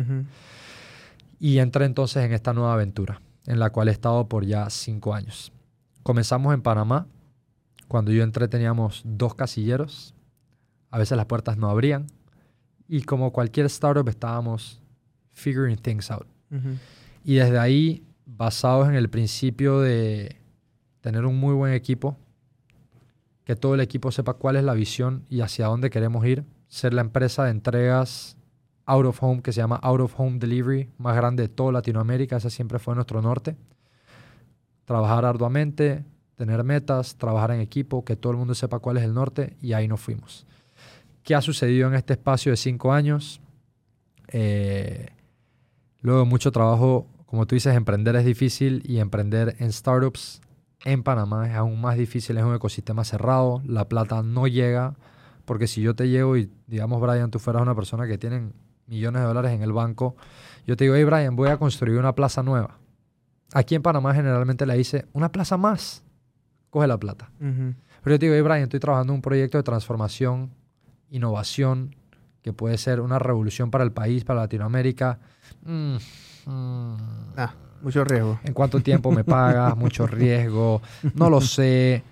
[1.38, 5.12] Y entré entonces en esta nueva aventura, en la cual he estado por ya cinco
[5.12, 5.52] años.
[6.02, 7.06] Comenzamos en Panamá.
[7.88, 10.14] Cuando yo entré teníamos dos casilleros.
[10.90, 12.06] A veces las puertas no abrían.
[12.88, 14.80] Y como cualquier startup estábamos
[15.32, 16.26] figuring things out.
[17.24, 20.36] Y desde ahí, basados en el principio de
[21.00, 22.16] tener un muy buen equipo,
[23.44, 26.94] que todo el equipo sepa cuál es la visión y hacia dónde queremos ir, ser
[26.94, 28.36] la empresa de entregas
[28.86, 32.36] out of home que se llama Out of Home Delivery más grande de toda Latinoamérica,
[32.36, 33.56] ese siempre fue nuestro norte.
[34.84, 36.04] Trabajar arduamente,
[36.36, 39.72] tener metas, trabajar en equipo, que todo el mundo sepa cuál es el norte y
[39.72, 40.46] ahí nos fuimos.
[41.22, 43.40] ¿Qué ha sucedido en este espacio de cinco años?
[44.28, 45.08] Eh,
[46.00, 50.40] luego mucho trabajo, como tú dices, emprender es difícil y emprender en startups
[50.84, 54.94] en Panamá es aún más difícil, es un ecosistema cerrado, la plata no llega,
[55.44, 58.50] porque si yo te llevo y digamos, Brian, tú fueras una persona que tiene
[58.86, 60.16] millones de dólares en el banco,
[60.66, 62.78] yo te digo, hey Brian, voy a construir una plaza nueva.
[63.52, 66.02] Aquí en Panamá generalmente le dice, una plaza más,
[66.70, 67.30] coge la plata.
[67.38, 70.50] Pero yo te digo, hey Brian, estoy trabajando en un proyecto de transformación
[71.12, 71.94] innovación,
[72.42, 75.18] que puede ser una revolución para el país, para Latinoamérica.
[75.64, 75.96] Mm,
[76.46, 76.96] mm.
[77.36, 78.40] ah, mucho riesgo.
[78.42, 79.76] ¿En cuánto tiempo me pagas?
[79.76, 80.82] mucho riesgo.
[81.14, 82.02] No lo sé.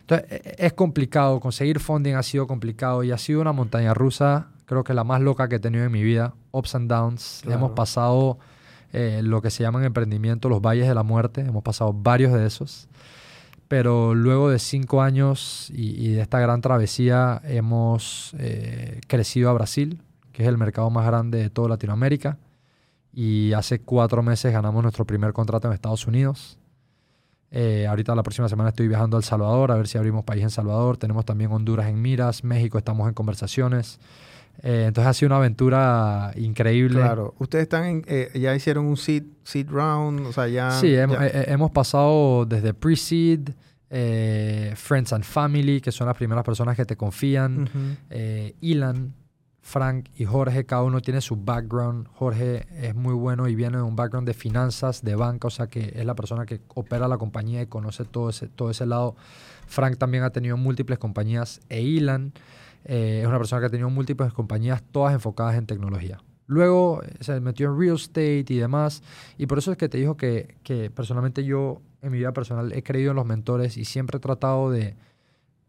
[0.00, 1.40] Entonces, e, e, es complicado.
[1.40, 5.22] Conseguir funding ha sido complicado y ha sido una montaña rusa, creo que la más
[5.22, 6.34] loca que he tenido en mi vida.
[6.50, 7.42] Ups and downs.
[7.46, 8.38] Hemos pasado
[8.92, 11.42] eh, lo que se llama en emprendimiento los valles de la muerte.
[11.42, 12.88] Hemos pasado varios de esos
[13.68, 20.00] pero luego de cinco años y, de esta gran travesía hemos eh, crecido a Brasil,
[20.32, 22.38] que es el mercado más grande de toda Latinoamérica,
[23.12, 26.58] y hace cuatro meses ganamos nuestro primer contrato en Estados Unidos.
[27.50, 30.42] Eh, ahorita la próxima semana estoy viajando a El Salvador a ver si abrimos país
[30.42, 30.96] en Salvador.
[30.96, 34.00] Tenemos también Honduras en miras, México estamos en conversaciones.
[34.62, 37.00] Eh, entonces ha sido una aventura increíble.
[37.00, 40.70] Claro, ustedes están en, ya hicieron un seed, seed round, o sea, ya...
[40.72, 43.50] Sí, hemos, pasado desde pre-seed,
[43.90, 47.68] eh, Friends and Family, que son las primeras personas que te confían,
[48.10, 49.14] eh, Ilan,
[49.60, 52.08] Frank y Jorge, cada uno tiene su background.
[52.14, 55.66] Jorge es muy bueno y viene de un background de finanzas, de banca, o sea
[55.66, 59.14] que es la persona que opera la compañía y conoce todo ese, todo ese lado.
[59.66, 62.32] Frank también ha tenido múltiples compañías e Ilan
[62.88, 66.18] eh, es una persona que ha tenido múltiples compañías, todas enfocadas en tecnología.
[66.46, 69.02] Luego eh, se metió en real estate y demás.
[69.36, 72.72] Y por eso es que te digo que, que, personalmente yo en mi vida personal
[72.72, 74.96] he creído en los mentores y siempre he tratado de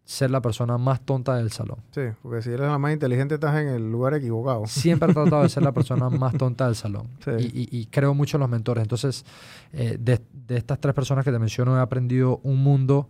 [0.05, 1.79] ser la persona más tonta del salón.
[1.91, 4.65] Sí, porque si eres la más inteligente estás en el lugar equivocado.
[4.65, 7.09] Siempre he tratado de ser la persona más tonta del salón.
[7.37, 8.81] Y, y, creo mucho en los mentores.
[8.81, 9.23] Entonces,
[9.71, 13.07] eh, de, de, estas tres personas que te menciono, he aprendido un mundo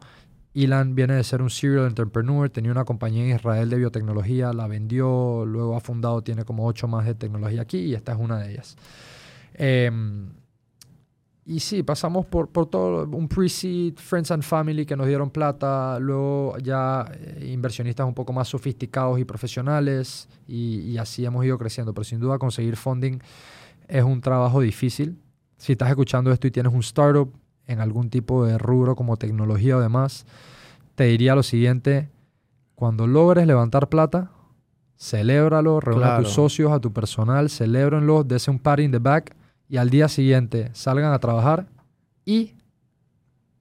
[0.53, 4.67] Ilan viene de ser un serial entrepreneur, tenía una compañía en Israel de biotecnología, la
[4.67, 8.39] vendió, luego ha fundado, tiene como ocho más de tecnología aquí y esta es una
[8.39, 8.75] de ellas.
[9.53, 10.29] Em,
[11.45, 15.97] y sí, pasamos por, por todo, un pre-seed, Friends and Family que nos dieron plata,
[15.99, 21.57] luego ya eh, inversionistas un poco más sofisticados y profesionales y, y así hemos ido
[21.57, 21.93] creciendo.
[21.93, 23.19] Pero sin duda conseguir funding
[23.87, 25.17] es un trabajo difícil.
[25.57, 27.33] Si estás escuchando esto y tienes un startup,
[27.69, 30.25] en algún tipo de rubro como tecnología o demás,
[30.95, 32.09] te diría lo siguiente,
[32.75, 34.31] cuando logres levantar plata,
[34.97, 39.35] celébralo, reúne a tus socios, a tu personal, celébrenlo, dese un party in the back
[39.69, 41.67] y al día siguiente salgan a trabajar
[42.25, 42.55] y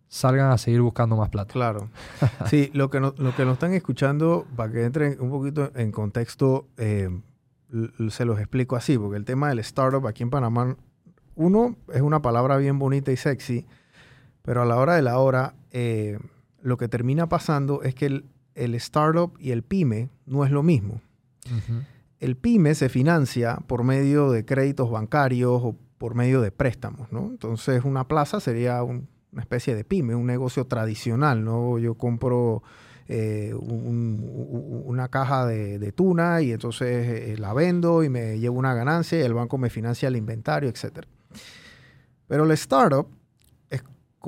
[0.09, 1.53] salgan a seguir buscando más plata.
[1.53, 1.90] Claro.
[2.47, 6.66] Sí, lo que, lo que nos están escuchando, para que entren un poquito en contexto,
[6.79, 7.11] eh,
[8.09, 10.77] se los explico así, porque el tema del startup aquí en Panamá,
[11.35, 13.67] uno, es una palabra bien bonita y sexy,
[14.49, 16.19] pero a la hora de la hora, eh,
[16.63, 21.03] lo que termina pasando es que el, startup y el pyme no es lo mismo.
[22.19, 27.27] El pyme se financia por medio de créditos bancarios o por medio de préstamos, ¿no?
[27.27, 29.03] Entonces una plaza sería una
[29.38, 31.79] especie de pyme, un negocio tradicional, ¿no?
[31.79, 32.63] Yo compro
[33.07, 39.21] eh, una caja de, tuna y entonces eh, la vendo y me llevo una ganancia
[39.21, 41.05] y el banco me financia el inventario, etc.
[42.27, 43.17] Pero el startup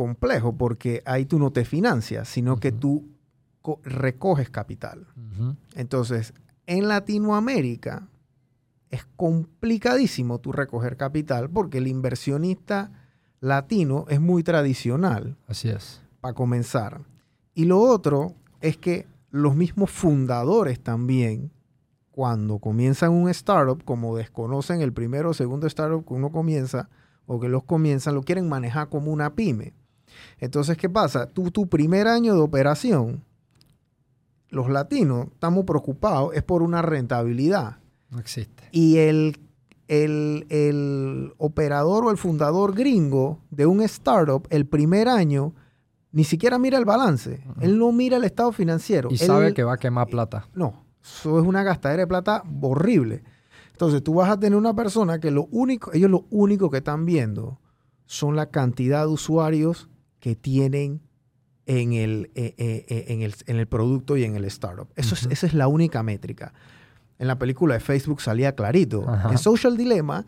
[0.01, 3.07] complejo porque ahí tú no te financias, sino que tú
[3.85, 5.07] recoges capital.
[5.75, 6.33] Entonces,
[6.65, 8.09] en Latinoamérica
[8.89, 12.91] es complicadísimo tú recoger capital porque el inversionista
[13.41, 15.37] latino es muy tradicional.
[15.47, 16.01] Así es.
[16.23, 17.03] Para comenzar.
[17.53, 21.53] Y lo otro es que los mismos fundadores también,
[22.11, 26.89] cuando comienzan un startup, como desconocen el primero o segundo startup que uno comienza
[27.27, 29.75] o que los comienzan, lo quieren manejar como una pyme.
[30.39, 31.27] Entonces, ¿qué pasa?
[31.27, 33.23] Tú, tu primer año de operación,
[34.49, 37.79] los latinos estamos preocupados, es por una rentabilidad.
[38.11, 38.65] No existe.
[38.73, 39.39] Y el,
[39.89, 45.55] el, operador o el fundador gringo de un startup, el primer año,
[46.13, 47.43] ni siquiera mira el balance.
[47.61, 49.09] Él no mira el estado financiero.
[49.11, 50.49] Y sabe que va a quemar plata.
[50.55, 53.23] No, eso es una gastadera de plata horrible.
[53.73, 57.07] Entonces tú vas a tener una persona que lo único, ellos lo único que están
[57.07, 57.59] viendo
[58.07, 59.89] son la cantidad de usuarios
[60.21, 61.01] que tienen
[61.67, 64.89] en el, eh, eh, eh, en el, en el producto y en el startup.
[64.97, 66.53] Eso es, esa es la única métrica.
[67.19, 69.05] En la película de Facebook salía clarito.
[69.31, 70.25] En Social Dilemma,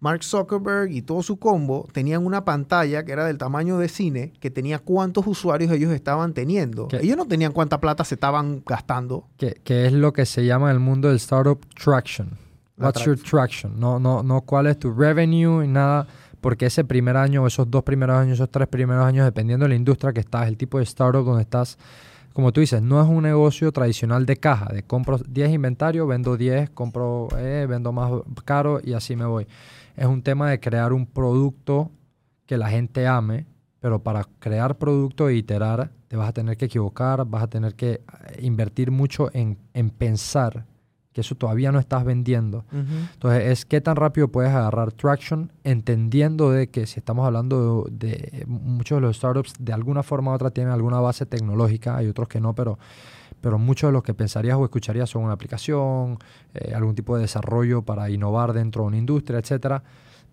[0.00, 4.32] Mark Zuckerberg y todo su combo tenían una pantalla que era del tamaño de cine,
[4.40, 6.88] que tenía cuántos usuarios ellos estaban teniendo.
[6.90, 9.28] Ellos no tenían cuánta plata se estaban gastando.
[9.36, 12.36] Que, es lo que se llama en el mundo del startup traction.
[12.76, 13.78] What's your traction?
[13.78, 16.08] No, no, no cuál es tu revenue y nada
[16.42, 19.76] porque ese primer año, esos dos primeros años, esos tres primeros años, dependiendo de la
[19.76, 21.78] industria que estás, el tipo de startup donde estás,
[22.32, 26.36] como tú dices, no es un negocio tradicional de caja, de compro 10 inventarios, vendo
[26.36, 28.10] 10, compro, eh, vendo más
[28.44, 29.46] caro y así me voy.
[29.96, 31.92] Es un tema de crear un producto
[32.44, 33.46] que la gente ame,
[33.78, 37.76] pero para crear producto e iterar te vas a tener que equivocar, vas a tener
[37.76, 38.00] que eh,
[38.40, 40.66] invertir mucho en, en pensar
[41.12, 42.64] que eso todavía no estás vendiendo.
[42.72, 48.44] Entonces, es qué tan rápido puedes agarrar traction, entendiendo de que si estamos hablando de,
[48.46, 52.28] muchos de los startups, de alguna forma u otra tienen alguna base tecnológica, hay otros
[52.28, 52.78] que no, pero,
[53.40, 56.18] pero muchos de los que pensarías o escucharías son una aplicación,
[56.54, 59.82] eh, algún tipo de desarrollo para innovar dentro de una industria, etcétera,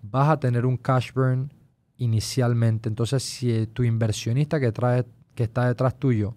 [0.01, 1.51] vas a tener un cash burn
[1.97, 2.87] inicialmente.
[2.87, 5.05] Entonces, si tu inversionista que, trae,
[5.35, 6.35] que está detrás tuyo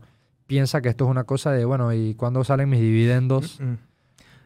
[0.49, 3.59] piensa que esto es una cosa de, bueno, ¿y cuándo salen mis dividendos?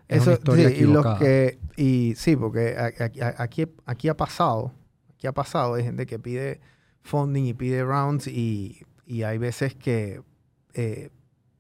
[0.09, 2.77] Eso, sí, y los que y sí, porque
[3.39, 4.73] aquí, aquí ha pasado,
[5.15, 6.61] aquí ha pasado, hay gente que pide
[7.03, 8.83] funding y pide rounds y,
[9.25, 10.23] hay veces que
[10.75, 11.11] eh,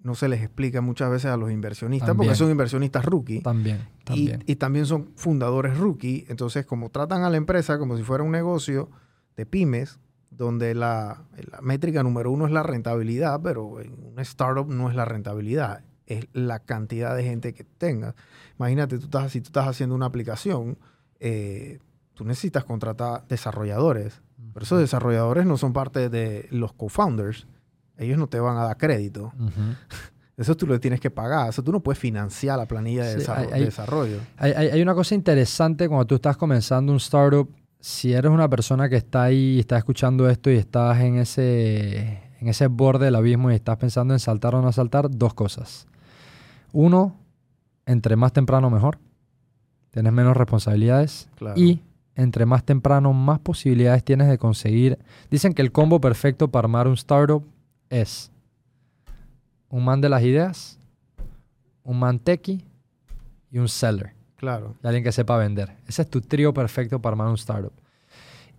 [0.00, 3.40] no se les explica muchas veces a los inversionistas porque son inversionistas rookie.
[3.40, 4.42] También, también.
[4.46, 6.24] Y, también son fundadores rookie.
[6.28, 8.90] Entonces, como tratan a la empresa como si fuera un negocio
[9.36, 14.68] de pymes, donde la, la métrica número uno es la rentabilidad, pero en una startup
[14.68, 18.14] no es la rentabilidad es la cantidad de gente que tengas.
[18.58, 20.78] Imagínate, tú estás, si tú estás haciendo una aplicación,
[21.20, 21.78] eh,
[22.14, 27.46] tú necesitas contratar desarrolladores, pero esos desarrolladores no son parte de los co-founders.
[27.98, 29.32] Ellos no te van a dar crédito.
[30.36, 31.48] Eso tú lo tienes que pagar.
[31.48, 33.16] Eso tú no puedes financiar la planilla de,
[33.64, 34.18] desarrollo.
[34.36, 37.50] Hay, hay, una cosa interesante cuando tú estás comenzando un startup.
[37.80, 42.20] Si eres una persona que está ahí y está escuchando esto y estás en ese,
[42.40, 45.86] en ese borde del abismo y estás pensando en saltar o no saltar, dos cosas.
[46.72, 47.16] Uno,
[47.86, 48.98] entre más temprano mejor.
[49.90, 51.28] Tienes menos responsabilidades.
[51.54, 51.80] Y
[52.14, 54.98] entre más temprano, más posibilidades tienes de conseguir.
[55.30, 57.44] Dicen que el combo perfecto para armar un startup
[57.90, 58.30] es
[59.68, 60.78] un man de las ideas,
[61.84, 62.64] un man techie
[63.50, 64.14] y un seller.
[64.36, 64.74] Claro.
[64.82, 65.76] Y alguien que sepa vender.
[65.86, 67.72] Ese es tu trío perfecto para armar un startup.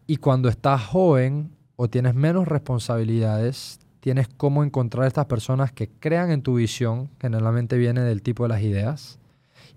[0.05, 6.31] Y cuando estás joven o tienes menos responsabilidades, tienes cómo encontrar estas personas que crean
[6.31, 9.19] en tu visión, generalmente viene del tipo de las ideas,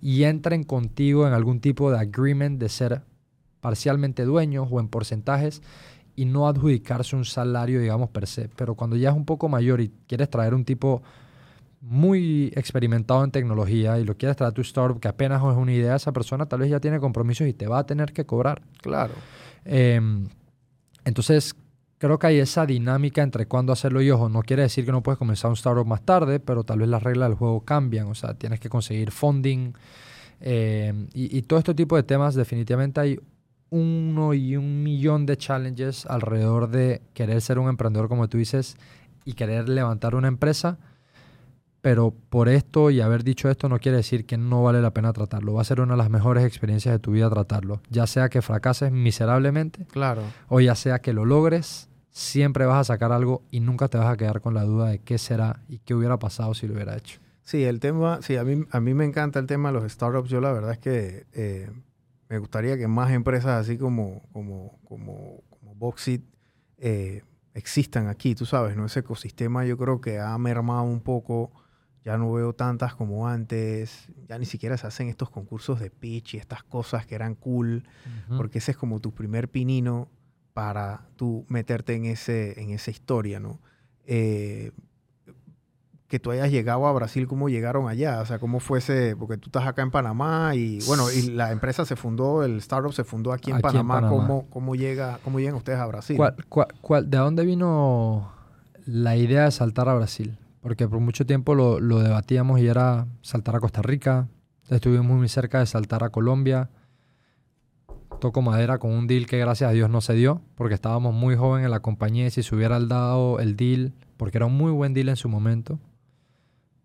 [0.01, 3.03] y entren contigo en algún tipo de agreement de ser
[3.61, 5.63] parcialmente dueños o en porcentajes
[6.15, 8.49] y no adjudicarse un salario, digamos, per se.
[8.55, 11.03] Pero cuando ya es un poco mayor y quieres traer un tipo
[11.81, 15.73] muy experimentado en tecnología y lo quieres traer a tu startup que apenas es una
[15.73, 18.63] idea, esa persona tal vez ya tiene compromisos y te va a tener que cobrar.
[18.81, 19.15] Claro.
[19.65, 20.29] Em,
[21.05, 21.57] entonces,
[22.01, 24.31] creo que hay esa dinámica entre cuándo hacerlo y ojo.
[24.31, 27.03] No quiere decir que no puedes comenzar un startup más tarde, pero tal vez las
[27.03, 28.07] reglas del juego cambian.
[28.07, 29.75] O sea, tienes que conseguir funding
[30.41, 32.35] eh, y, todo este tipo de temas.
[32.35, 33.21] Definitivamente hay
[33.69, 38.79] uno y un millón de challenges alrededor de querer ser un emprendedor, como tú dices,
[39.27, 40.79] y querer levantar una empresa.
[41.83, 45.13] Pero por esto y haber dicho esto no quiere decir que no vale la pena
[45.13, 45.53] tratarlo.
[45.53, 47.83] Va a ser una de las mejores experiencias de tu vida tratarlo.
[47.91, 49.85] Ya sea que fracases miserablemente.
[49.93, 50.23] Claro.
[50.49, 51.90] O ya sea que lo logres
[52.21, 54.99] siempre vas a sacar algo y nunca te vas a quedar con la duda de
[54.99, 57.19] qué será y qué hubiera pasado si lo hubiera hecho.
[57.43, 60.29] Sí, el tema, sí, a mí, a mí me encanta el tema de los startups.
[60.29, 61.71] Yo la verdad es que eh,
[62.29, 66.23] me gustaría que más empresas así como, como, como, como Boxit
[66.77, 67.23] eh,
[67.55, 68.85] existan aquí, tú sabes, ¿no?
[68.85, 71.51] Ese ecosistema yo creo que ha mermado un poco,
[72.05, 76.35] ya no veo tantas como antes, ya ni siquiera se hacen estos concursos de pitch
[76.35, 77.85] y estas cosas que eran cool,
[78.37, 80.09] porque ese es como tu primer pinino
[80.53, 83.61] para tú meterte en, ese, en esa historia, ¿no?
[84.07, 84.73] Eh,
[86.09, 88.21] que tú hayas llegado a Brasil, ¿cómo llegaron allá?
[88.21, 89.15] O sea, ¿cómo fuese?
[89.17, 92.93] Porque tú estás acá en Panamá y, bueno, y la empresa se fundó, el startup
[92.93, 93.95] se fundó aquí en Aquí en Panamá.
[93.95, 94.11] Panamá.
[94.17, 96.17] ¿Cómo, cómo, llega, ¿Cómo llegan ustedes a Brasil?
[96.17, 98.33] ¿Cuál- cuál- cuál- de dónde vino
[98.87, 100.37] la idea de saltar a Brasil?
[100.61, 104.27] Porque por mucho tiempo lo, lo debatíamos y era saltar a Costa Rica.
[104.69, 106.71] Estuvimos muy cerca de saltar a Colombia.
[108.21, 111.37] Toco madera con un deal que gracias a Dios no se dio, porque estábamos muy
[111.37, 114.71] jóvenes en la compañía y si se hubiera dado el deal, porque era un muy
[114.73, 115.79] buen deal en su momento,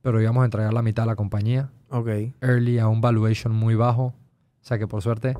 [0.02, 2.08] pero íbamos a entregar la mitad a la compañía, Ok.
[2.42, 4.14] early a un valuation muy bajo, o
[4.62, 5.38] sea que por suerte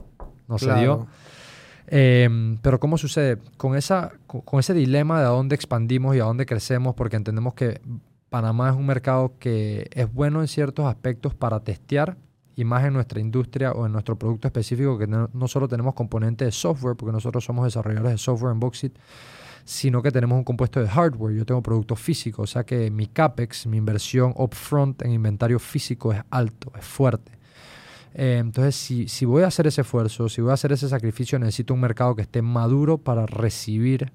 [0.48, 1.08] no se dio.
[1.88, 3.38] Eh, pero ¿cómo sucede?
[3.58, 7.54] Con, esa, con ese dilema de a dónde expandimos y a dónde crecemos, porque entendemos
[7.54, 7.80] que
[8.30, 12.18] Panamá es un mercado que es bueno en ciertos aspectos para testear,
[12.56, 15.94] y más en nuestra industria o en nuestro producto específico, que no, no solo tenemos
[15.94, 18.98] componentes de software, porque nosotros somos desarrolladores de software en Boxit,
[19.66, 21.36] sino que tenemos un compuesto de hardware.
[21.36, 26.14] Yo tengo productos físicos, o sea que mi CAPEX, mi inversión upfront en inventario físico
[26.14, 27.34] es alto, es fuerte.
[28.14, 31.38] Eh, entonces, si, si voy a hacer ese esfuerzo, si voy a hacer ese sacrificio,
[31.38, 34.14] necesito un mercado que esté maduro para recibir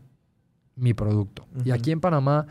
[0.77, 1.47] mi producto.
[1.65, 2.47] Y aquí en Panamá,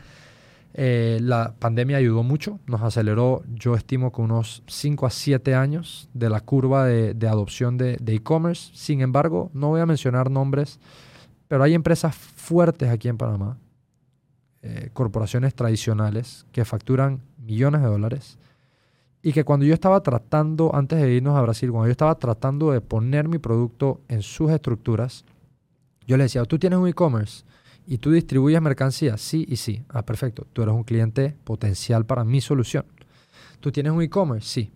[0.74, 6.10] eh, la pandemia ayudó mucho, nos aceleró, yo estimo que unos 5 a 7 años
[6.14, 8.72] de la curva de, adopción de de e-commerce.
[8.74, 10.80] Sin embargo, no voy a mencionar nombres,
[11.48, 13.58] pero hay empresas fuertes aquí en Panamá,
[14.62, 18.38] eh, corporaciones tradicionales que facturan millones de dólares
[19.22, 22.72] y que cuando yo estaba tratando, antes de irnos a Brasil, cuando yo estaba tratando
[22.72, 25.26] de poner mi producto en sus estructuras,
[26.06, 27.44] yo le decía, tú tienes un e-commerce
[27.92, 29.82] y tú distribuyes mercancías, sí y sí.
[29.90, 32.86] Ah, perfecto, tú eres un cliente potencial para mi solución.
[33.60, 34.48] ¿Tú tienes un e-commerce?
[34.48, 34.72] Sí.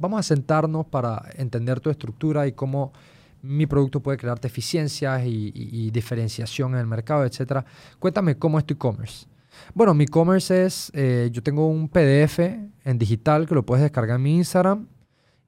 [0.00, 2.94] Vamos a sentarnos para entender tu estructura y cómo
[3.42, 7.62] mi producto puede crearte eficiencias y, diferenciación en el mercado, etcétera.
[7.98, 9.26] Cuéntame cómo es tu e-commerce.
[9.74, 14.16] Bueno, mi e-commerce es, eh, yo tengo un PDF en digital que lo puedes descargar
[14.16, 14.86] en mi Instagram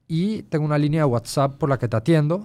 [0.07, 2.43] y tengo una línea de WhatsApp por la que te atiendo.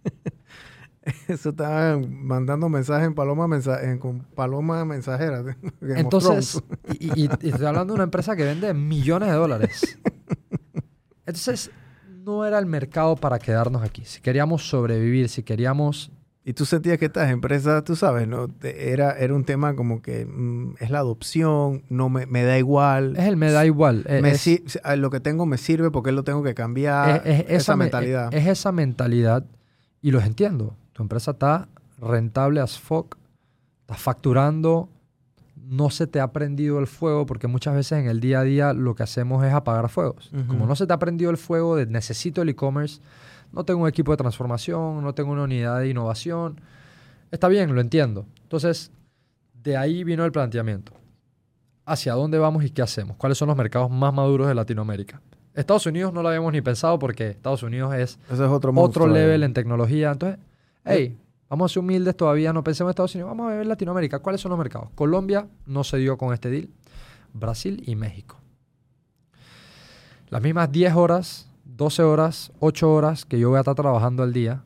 [1.28, 5.44] Eso estaba mandando mensajes en Paloma, mensa- en, con Paloma Mensajera.
[5.80, 6.60] Entonces,
[6.98, 9.98] y, y- y estoy hablando de una empresa que vende millones de dólares.
[11.26, 11.70] Entonces,
[12.24, 14.02] no era el mercado para quedarnos aquí.
[14.04, 16.10] Si queríamos sobrevivir, si queríamos...
[16.44, 18.46] Y tú sentías que estas empresas, tú sabes, ¿no?
[18.62, 23.16] Era, era un tema como que mm, es la adopción, no me, me da igual.
[23.16, 24.04] Es el me da igual.
[24.22, 27.22] Me es- lo que tengo me sirve porque lo tengo que cambiar.
[27.26, 28.32] es, es esa me- mentalidad.
[28.32, 29.44] Es, esa mentalidad
[30.00, 30.76] y los entiendo.
[30.96, 31.68] Tu empresa está
[31.98, 33.18] rentable as fuck,
[33.82, 34.88] está facturando,
[35.54, 38.72] no se te ha prendido el fuego porque muchas veces en el día a día
[38.72, 40.30] lo que hacemos es apagar fuegos.
[40.48, 43.02] Como no se te ha prendido el fuego de necesito el e-commerce,
[43.52, 46.62] no tengo un equipo de transformación, no tengo una unidad de innovación,
[47.30, 48.24] está bien, lo entiendo.
[48.44, 48.90] Entonces,
[49.62, 50.94] de ahí vino el planteamiento.
[51.84, 53.18] ¿Hacia dónde vamos y qué hacemos?
[53.18, 55.20] ¿Cuáles son los mercados más maduros de Latinoamérica?
[55.52, 59.06] Estados Unidos no lo habíamos ni pensado porque Estados Unidos es Ese es otro otro
[59.06, 60.10] level en tecnología.
[60.12, 60.38] Entonces,
[60.86, 61.18] hey,
[61.48, 64.20] vamos a ser humildes todavía, no pensemos en Estados Unidos, vamos a ver Latinoamérica.
[64.20, 64.88] ¿Cuáles son los mercados?
[64.94, 66.70] Colombia no se dio con este deal.
[67.32, 68.40] Brasil y México.
[70.28, 74.32] Las mismas 10 horas, 12 horas, 8 horas que yo voy a estar trabajando al
[74.32, 74.64] día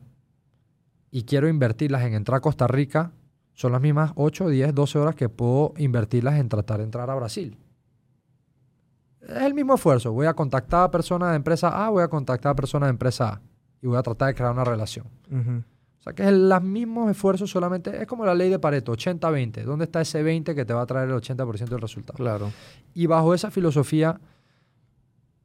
[1.11, 3.11] y quiero invertirlas en entrar a Costa Rica,
[3.53, 7.15] son las mismas 8, 10, 12 horas que puedo invertirlas en tratar de entrar a
[7.15, 7.57] Brasil.
[9.21, 10.11] Es el mismo esfuerzo.
[10.13, 13.33] Voy a contactar a personas de empresa A, voy a contactar a personas de empresa
[13.33, 13.41] A
[13.81, 15.05] y voy a tratar de crear una relación.
[16.01, 19.63] O sea que es el mismo esfuerzo, solamente es como la ley de Pareto, 80-20.
[19.63, 22.17] ¿Dónde está ese 20 que te va a traer el 80% del resultado?
[22.17, 22.51] Claro.
[22.95, 24.19] Y bajo esa filosofía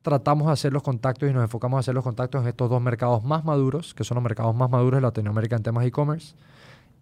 [0.00, 2.80] tratamos de hacer los contactos y nos enfocamos a hacer los contactos en estos dos
[2.80, 6.34] mercados más maduros, que son los mercados más maduros de Latinoamérica en temas e-commerce.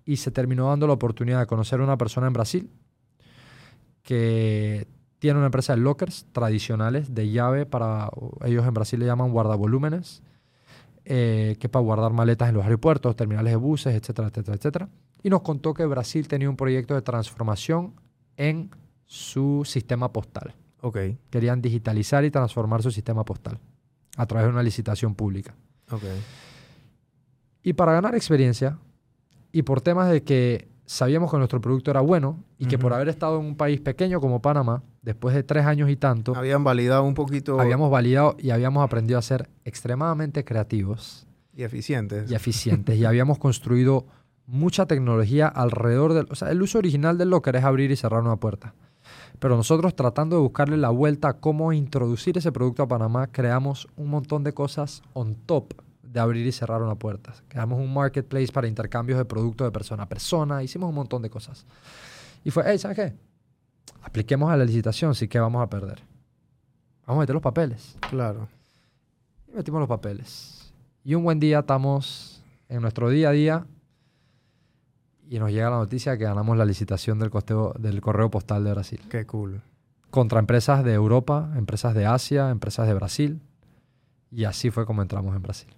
[0.05, 2.71] Y se terminó dando la oportunidad de conocer a una persona en Brasil
[4.03, 4.89] que
[5.21, 8.11] tiene una empresa de lockers tradicionales de llave para,
[8.45, 10.23] ellos en Brasil le llaman guardavolúmenes,
[11.05, 14.89] eh, que para guardar maletas en los aeropuertos, terminales de buses, etcétera, etcétera, etcétera.
[15.23, 17.95] Y nos contó que Brasil tenía un proyecto de transformación
[18.37, 18.71] en
[19.05, 20.55] su sistema postal.
[20.81, 20.99] Ok.
[21.31, 23.59] Querían digitalizar y transformar su sistema postal
[24.17, 25.55] a través de una licitación pública.
[25.91, 26.03] Ok.
[27.63, 28.79] Y para ganar experiencia,
[29.53, 33.09] y por temas de que sabíamos que nuestro producto era bueno, y que por haber
[33.09, 37.05] estado en un país pequeño como Panamá, después de tres años y tanto, Habían validado
[37.05, 42.31] un poquito habíamos validado y habíamos aprendido a ser extremadamente creativos y eficientes.
[42.31, 44.07] y eficientes, y habíamos construido
[44.47, 46.27] mucha tecnología alrededor del...
[46.31, 48.75] O sea, el uso original del locker es abrir y cerrar una puerta.
[49.39, 53.89] Pero nosotros tratando de buscarle la vuelta a cómo introducir ese producto a Panamá, creamos
[53.97, 55.75] un montón de cosas on top
[56.15, 57.35] de abrir y cerrar una puerta.
[57.49, 61.29] Creamos un marketplace para intercambios de productos de persona a persona, hicimos un montón de
[61.29, 61.67] cosas.
[62.45, 63.13] Y fue, hey, ¿sabes qué?
[64.01, 66.01] Apliquemos a la licitación, sí que vamos a perder.
[67.05, 67.97] Vamos a meter los papeles.
[68.09, 68.47] Claro.
[69.53, 70.73] Y metimos los papeles.
[71.03, 73.67] Y un buen día estamos en nuestro día a día
[75.29, 78.71] y nos llega la noticia que ganamos la licitación del, costeo, del correo postal de
[78.71, 79.01] Brasil.
[79.09, 79.63] Qué cool.
[80.11, 83.41] Contra empresas de Europa, empresas de Asia, empresas de Brasil.
[84.31, 85.75] Y así fue como entramos en Brasil.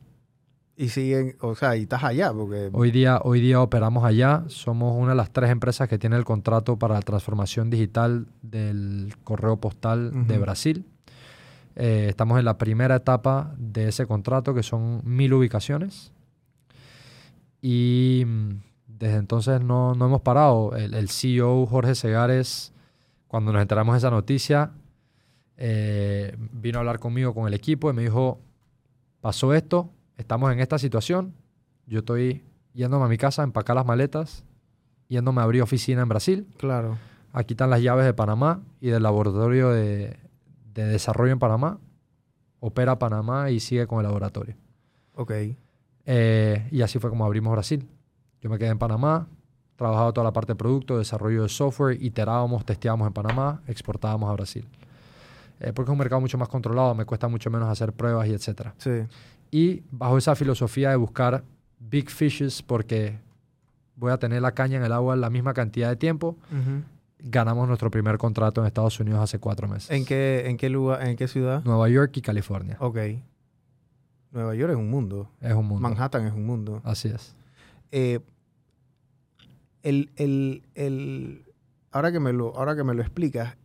[0.78, 2.68] Y siguen, o sea, y estás allá, porque...
[2.72, 4.44] Hoy día, hoy día operamos allá.
[4.48, 9.14] Somos una de las tres empresas que tiene el contrato para la transformación digital del
[9.24, 10.38] correo postal de.
[10.38, 10.84] Brasil.
[11.76, 16.12] Eh, estamos en la primera etapa de ese contrato, que son mil ubicaciones.
[17.62, 18.50] Y mm,
[18.86, 20.76] desde entonces no, no hemos parado.
[20.76, 22.74] El, el CEO Jorge Segares,
[23.28, 24.72] cuando nos enteramos de esa noticia,
[25.56, 28.40] eh, vino a hablar conmigo con el equipo y me dijo,
[29.22, 31.34] pasó esto, estamos en esta situación,
[31.86, 32.42] yo estoy
[32.74, 34.44] yéndome a mi casa a empacar las maletas,
[35.08, 36.98] yéndome a abrir oficina en Brasil, Claro.
[37.32, 40.16] aquí están las llaves de Panamá y del laboratorio de,
[40.74, 41.78] de desarrollo en Panamá,
[42.60, 44.56] opera Panamá y sigue con el laboratorio.
[45.14, 45.32] Ok.
[46.04, 47.88] Eh, y así fue como abrimos Brasil.
[48.40, 49.26] Yo me quedé en Panamá,
[49.76, 54.32] trabajaba toda la parte de producto, desarrollo de software, iterábamos, testeábamos en Panamá, exportábamos a
[54.34, 54.66] Brasil.
[55.60, 58.32] Eh, porque es un mercado mucho más controlado, me cuesta mucho menos hacer pruebas y
[58.34, 58.74] etcétera.
[58.78, 58.90] Sí.
[59.50, 61.44] Y bajo esa filosofía de buscar
[61.78, 63.18] big fishes porque
[63.94, 66.36] voy a tener la caña en el agua la misma cantidad de tiempo,
[67.18, 69.90] ganamos nuestro primer contrato en Estados Unidos hace cuatro meses.
[69.90, 71.64] ¿En qué, ¿En qué lugar, en qué ciudad?
[71.64, 72.76] Nueva York y California.
[72.80, 72.98] Ok.
[74.32, 75.30] Nueva York es un mundo.
[75.40, 75.80] Es un mundo.
[75.88, 76.82] Manhattan es un mundo.
[76.84, 77.34] Así es.
[77.92, 78.20] Eh,
[79.82, 81.44] el, el- el-
[81.92, 83.56] ahora, que me lo, ahora que me lo explicas,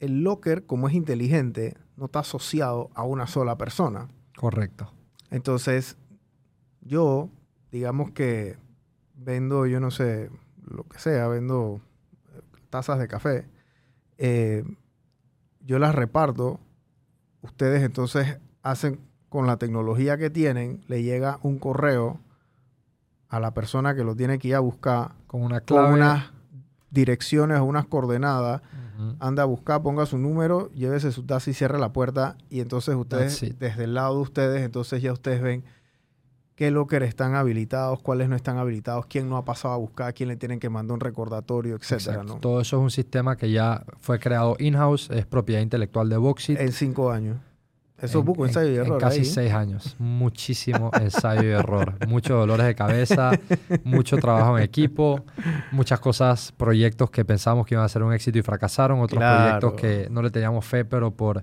[0.00, 4.08] el locker, como es inteligente, no está asociado a una sola persona.
[4.36, 4.92] Correcto.
[5.30, 5.96] Entonces,
[6.82, 7.30] yo,
[7.72, 8.56] digamos que
[9.14, 10.30] vendo, yo no sé,
[10.64, 11.80] lo que sea, vendo
[12.34, 12.40] eh,
[12.70, 13.46] tazas de café,
[14.18, 14.64] eh,
[15.60, 16.60] yo las reparto,
[17.42, 22.20] ustedes entonces hacen con la tecnología que tienen, le llega un correo
[23.28, 25.94] a la persona que lo tiene que ir a buscar Con una con clave.
[25.94, 26.30] unas
[26.90, 28.62] direcciones o unas coordenadas.
[29.18, 32.36] Anda a buscar, ponga su número, llévese su y cierre la puerta.
[32.50, 35.64] Y entonces ustedes, desde el lado de ustedes, entonces ya ustedes ven
[36.56, 40.30] qué locker están habilitados, cuáles no están habilitados, quién no ha pasado a buscar, quién
[40.30, 42.24] le tienen que mandar un recordatorio, etcétera.
[42.24, 42.36] ¿no?
[42.36, 46.58] Todo eso es un sistema que ya fue creado in-house, es propiedad intelectual de Boxit.
[46.58, 47.36] En cinco años.
[48.00, 49.00] Eso es En- ensayo y en error.
[49.00, 49.24] casi ahí.
[49.24, 49.96] seis años.
[49.98, 51.94] Muchísimo ensayo y error.
[52.06, 53.30] Muchos dolores de cabeza,
[53.84, 55.24] mucho trabajo en equipo,
[55.72, 59.60] muchas cosas, proyectos que pensamos que iban a ser un éxito y fracasaron, otros Claro.
[59.60, 61.42] proyectos que no le teníamos fe, pero por...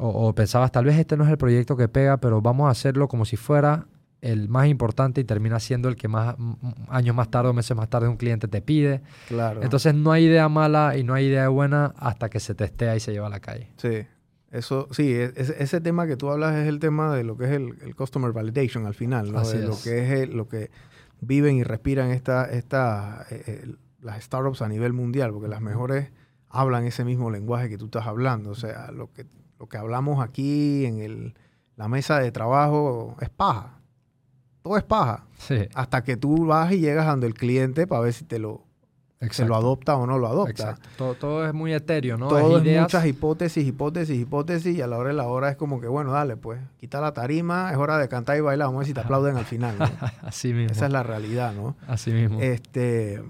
[0.00, 2.70] O, o pensabas, tal vez este no es el proyecto que pega, pero vamos a
[2.70, 3.86] hacerlo como si fuera
[4.20, 7.52] el más importante y termina siendo el que más m- m- años más tarde o
[7.52, 9.00] meses más tarde un cliente te pide.
[9.26, 9.60] Claro.
[9.62, 13.00] Entonces no hay idea mala y no hay idea buena hasta que se testea y
[13.00, 13.70] se lleva a la calle.
[13.76, 14.06] Sí.
[14.50, 17.50] Eso, sí, e- ese, tema que tú hablas es el tema de lo que es
[17.50, 19.38] el, el customer validation al final, ¿no?
[19.40, 20.70] Así de lo que es el- lo que
[21.20, 26.10] viven y respiran esta, esta, eh, eh, las startups a nivel mundial, porque las mejores
[26.48, 28.50] hablan ese mismo lenguaje que tú estás hablando.
[28.50, 29.26] O sea, lo que,
[29.58, 31.34] lo que hablamos aquí en el,
[31.76, 33.80] la mesa de trabajo es paja.
[34.62, 35.26] Todo es paja.
[35.38, 38.64] Sí, Hasta que tú vas y llegas donde el cliente para ver si te lo,
[39.30, 40.50] se lo adopta o no lo adopta.
[40.50, 40.88] Exacto.
[40.96, 42.28] Todo, todo es muy etéreo, ¿no?
[42.28, 42.82] Todo es ideas.
[42.82, 46.12] muchas hipótesis, hipótesis, hipótesis, y a la hora de la hora es como que, bueno,
[46.12, 48.94] dale, pues, quita la tarima, es hora de cantar y bailar, vamos a ver si
[48.94, 49.76] te aplauden al final.
[49.78, 49.86] ¿no?
[50.22, 50.72] Así mismo.
[50.72, 51.76] Esa es la realidad, ¿no?
[51.86, 52.40] Así mismo.
[52.40, 53.22] Este,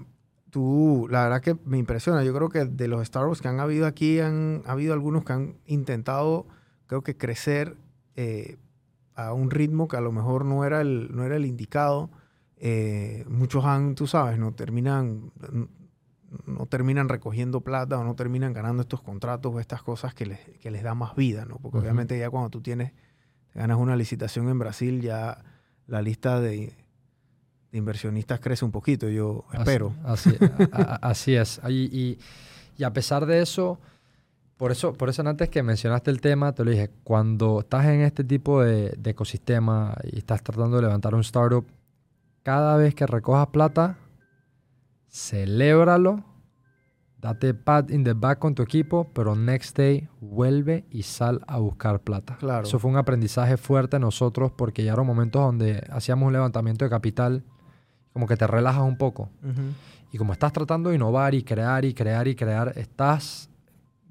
[0.49, 2.23] tú, la verdad que me impresiona.
[2.23, 5.33] Yo creo que de los Starbucks que han habido aquí, han ha habido algunos que
[5.33, 6.45] han intentado,
[6.87, 7.75] creo que crecer
[8.15, 8.57] eh,
[9.15, 12.09] a un ritmo que a lo mejor no era el, no era el indicado.
[12.57, 15.31] Eh, muchos han, tú sabes, no terminan,
[16.45, 20.39] no terminan recogiendo plata o no terminan ganando estos contratos o estas cosas que les,
[20.59, 21.57] que les da más vida, ¿no?
[21.57, 22.91] Porque obviamente ya cuando tú tienes,
[23.55, 25.43] ganas una licitación en Brasil, ya
[25.87, 26.73] la lista de,
[27.71, 29.93] de inversionistas crece un poquito, yo espero.
[30.03, 30.31] Así,
[30.71, 31.59] a- así es.
[31.67, 32.19] Y, y-
[32.77, 33.79] y a pesar de eso,
[34.55, 38.01] por eso, por eso antes que mencionaste el tema, te lo dije, cuando estás en
[38.01, 41.65] este tipo de, de ecosistema y estás tratando de levantar un startup,
[42.43, 43.97] cada vez que recojas plata,
[45.09, 46.23] celébralo,
[47.17, 51.57] date pat in the back con tu equipo, pero next day vuelve y sal a
[51.57, 52.37] buscar plata.
[52.37, 52.63] Claro.
[52.65, 56.89] Eso fue un aprendizaje fuerte a nosotros porque llegaron momentos donde hacíamos un levantamiento de
[56.89, 57.43] capital,
[58.13, 59.29] como que te relajas un poco.
[60.11, 63.49] Y como estás tratando de innovar y crear y crear y crear, estás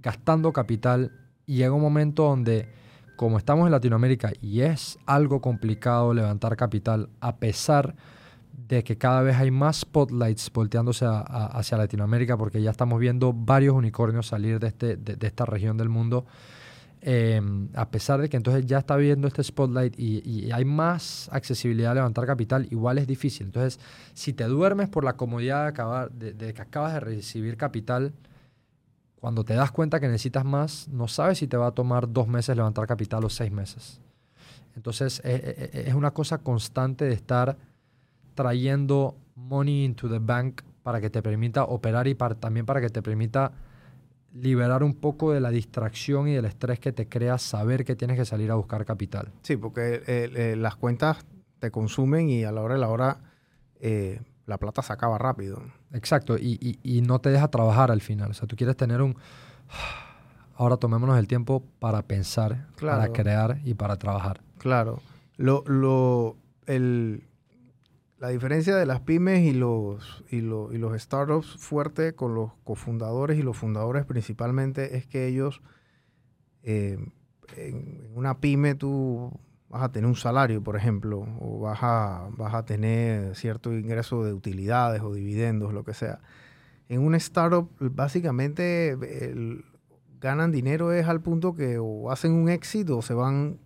[0.00, 1.12] gastando capital
[1.46, 2.68] y llega un momento donde,
[3.16, 8.17] como estamos en Latinoamérica y es algo complicado levantar capital, a pesar de
[8.66, 14.26] que cada vez hay más spotlights volteándose hacia Latinoamérica, porque ya estamos viendo varios unicornios
[14.26, 16.26] salir de, este, de, de esta región del mundo.
[17.00, 17.40] eh,
[17.74, 21.94] a pesar de que entonces ya está viendo este spotlight y, hay más accesibilidad a
[21.94, 23.46] levantar capital, igual es difícil.
[23.46, 23.78] Entonces,
[24.14, 28.12] si te duermes por la comodidad de, acabar, de, de que acabas de recibir capital,
[29.20, 32.28] cuando te das cuenta que necesitas más, no sabes si te va a tomar dos
[32.28, 34.00] meses levantar capital o seis meses.
[34.76, 37.56] Entonces, e- e- e- es una cosa constante de estar
[38.42, 42.88] trayendo money into the bank para que te permita operar y para- también para que
[42.88, 43.50] te permita
[44.32, 48.16] liberar un poco de la distracción y del estrés que te crea saber que tienes
[48.16, 49.32] que salir a buscar capital.
[49.42, 51.26] Sí, porque eh, eh, las cuentas
[51.58, 53.18] te consumen y a la hora de la hora
[53.80, 55.60] eh, la plata se acaba rápido.
[55.92, 58.30] Exacto, y, y- y no te deja trabajar al final.
[58.30, 59.16] O sea, tú quieres tener un...
[60.56, 64.40] Ahora tomémonos el tiempo para pensar, para crear y para trabajar.
[64.58, 65.00] Claro.
[65.36, 66.36] Lo, lo,
[66.66, 67.22] el,
[68.18, 72.52] la diferencia de las pymes y los, y, lo- y los startups fuerte con los
[72.64, 75.62] cofundadores y los fundadores principalmente es que ellos,
[76.62, 76.98] eh,
[77.56, 79.32] en, una pyme tú
[79.68, 84.24] vas a tener un salario, por ejemplo, o vas a, vas a tener cierto ingreso
[84.24, 86.20] de utilidades o dividendos, lo que sea.
[86.88, 89.64] En una startup, básicamente, el-
[90.20, 93.58] ganan dinero es al punto que o hacen un éxito o se van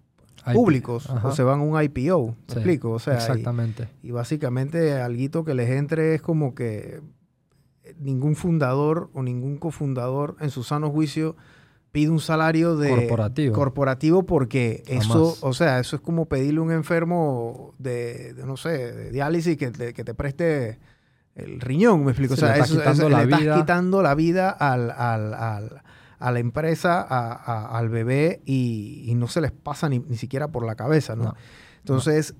[0.52, 1.28] públicos Ajá.
[1.28, 2.90] o se van a un IPO, ¿me Sí, explico?
[2.90, 3.88] O sea, y, Exactamente.
[4.02, 7.00] y básicamente algo que les entre es como que
[7.98, 11.36] ningún fundador o ningún cofundador en su sano juicio
[11.90, 13.54] pide un salario de Corporativo.
[13.54, 18.56] corporativo porque eso, o sea, eso es como pedirle a un enfermo de, de, no
[18.56, 20.78] sé, de diálisis que te, que te preste
[21.34, 22.34] el riñón, me explico.
[22.34, 23.56] Sí, o sea, le estás eso- quitando eso- la le estás vida.
[23.56, 25.82] quitando la vida al, al- al-
[26.26, 30.16] a la empresa, a- a- al bebé y, y no se les pasa ni, ni
[30.16, 31.24] siquiera por la cabeza, ¿no?
[31.24, 31.34] No.
[31.78, 32.34] Entonces,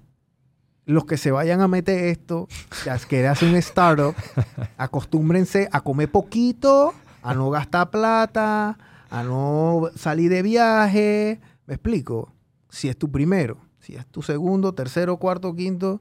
[0.85, 2.49] los que se vayan a meter esto,
[2.85, 4.15] ya es que hacen un startup,
[4.79, 8.79] acostúmbrense a comer poquito, a no gastar plata,
[9.11, 11.41] a no salir de viaje.
[11.67, 12.33] ¿Me explico?
[12.69, 16.01] Si es tu primero, si es tu segundo, tercero, cuarto, quinto,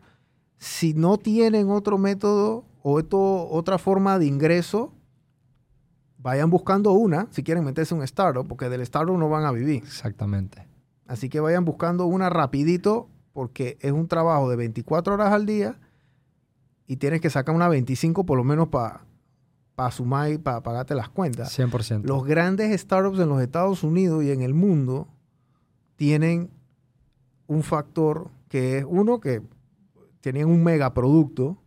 [0.57, 4.93] si no tienen otro método o esto- otra forma de ingreso,
[6.21, 9.51] vayan buscando una si quieren meterse en un startup, porque del startup no van a
[9.51, 9.83] vivir.
[9.83, 10.67] Exactamente.
[11.07, 15.79] Así que vayan buscando una rapidito porque es un trabajo de 24 horas al día
[16.87, 19.01] y tienes que sacar una 25 por lo menos para
[19.91, 21.57] sumar y para pagarte las cuentas.
[21.57, 22.03] 100%.
[22.03, 25.07] Los grandes startups en los Estados Unidos y en el mundo
[25.95, 26.49] tienen
[27.47, 29.41] un factor que es uno que
[30.21, 31.57] tienen un megaproducto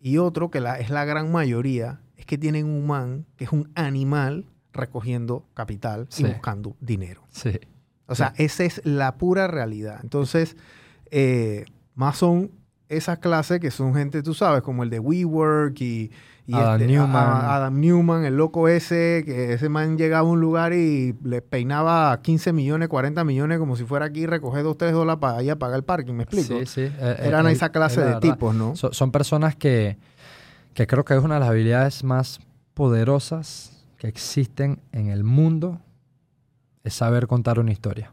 [0.00, 3.52] y otro que la, es la gran mayoría es que tienen un man que es
[3.52, 6.22] un animal recogiendo capital Sí.
[6.22, 7.22] y buscando dinero.
[7.30, 7.58] Sí.
[8.06, 9.98] O sea, esa es la pura realidad.
[10.02, 10.56] Entonces,
[11.10, 11.64] eh,
[11.94, 12.50] más son
[12.88, 16.10] esas clases que son gente, tú sabes, como el de WeWork y,
[16.46, 17.14] y Adam este, Newman.
[17.16, 21.40] a- Adam Newman, el loco ese, que ese man llegaba a un lugar y le
[21.42, 25.50] peinaba 15 millones, 40 millones, como si fuera aquí recoger 2, 3 dólares para ir
[25.52, 26.58] a pagar el parking, ¿me explico?
[26.60, 26.80] Sí, sí.
[26.82, 28.76] Eh, eh, Eran eh, esa clase es la de tipos, ¿no?
[28.76, 29.96] So- son personas que,
[30.74, 32.40] que creo que es una de las habilidades más
[32.74, 35.80] poderosas que existen en el mundo,
[36.84, 38.12] es saber contar una historia.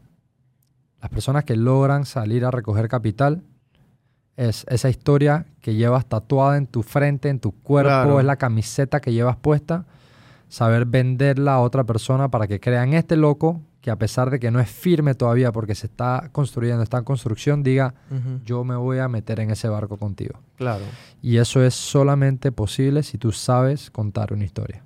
[1.00, 3.42] Las personas que logran salir a recoger capital
[4.36, 8.20] es esa historia que llevas tatuada en tu frente, en tu cuerpo, Claro.
[8.20, 9.86] es la camiseta que llevas puesta,
[10.48, 14.50] saber venderla a otra persona para que crean este loco que a pesar de que
[14.50, 17.94] no es firme todavía porque se está construyendo, está en construcción, diga,
[18.44, 20.38] yo me voy a meter en ese barco contigo.
[20.56, 20.84] Claro.
[21.22, 24.84] Y eso es solamente posible si tú sabes contar una historia.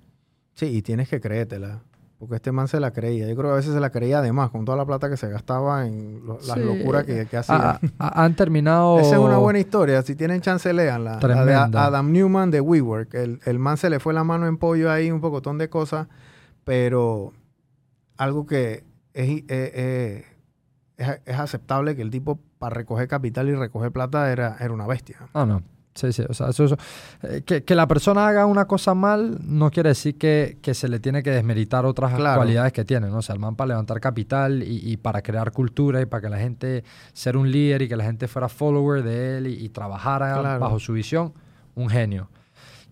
[0.55, 1.80] Sí, y tienes que creértela.
[2.16, 3.26] Porque este man se la creía.
[3.28, 5.28] Yo creo que a veces se la creía además, con toda la plata que se
[5.28, 6.61] gastaba en lo- las Sí.
[6.61, 7.57] locuras que, que hacía.
[7.72, 9.01] Ah, ah, han terminado...
[9.01, 10.01] Esa es una buena historia.
[10.03, 11.11] Si tienen chance, leanla.
[11.11, 11.84] La de Tremenda.
[11.84, 13.12] Adam Newman de WeWork.
[13.14, 16.07] El, el man se le fue la mano en pollo ahí, un pocotón de cosas.
[16.62, 17.32] Pero
[18.16, 20.24] algo que es, eh, eh,
[20.96, 24.86] es, es aceptable que el tipo para recoger capital y recoger plata era, era una
[24.86, 25.18] bestia.
[25.34, 25.62] Ah, no.
[25.96, 26.24] Sí, sí.
[26.28, 26.76] O sea, eso, eso-
[27.22, 30.88] eh, que, que la persona haga una cosa mal no quiere decir que, que se
[30.88, 32.40] le tiene que desmeritar otras Claro.
[32.40, 33.18] cualidades que tiene, ¿no?
[33.18, 36.28] O sea, el man para levantar capital y, y para crear cultura y para que
[36.30, 39.68] la gente ser un líder y que la gente fuera follower de él y, y
[39.68, 40.58] trabajara Claro.
[40.60, 41.32] bajo su visión,
[41.76, 42.28] un genio.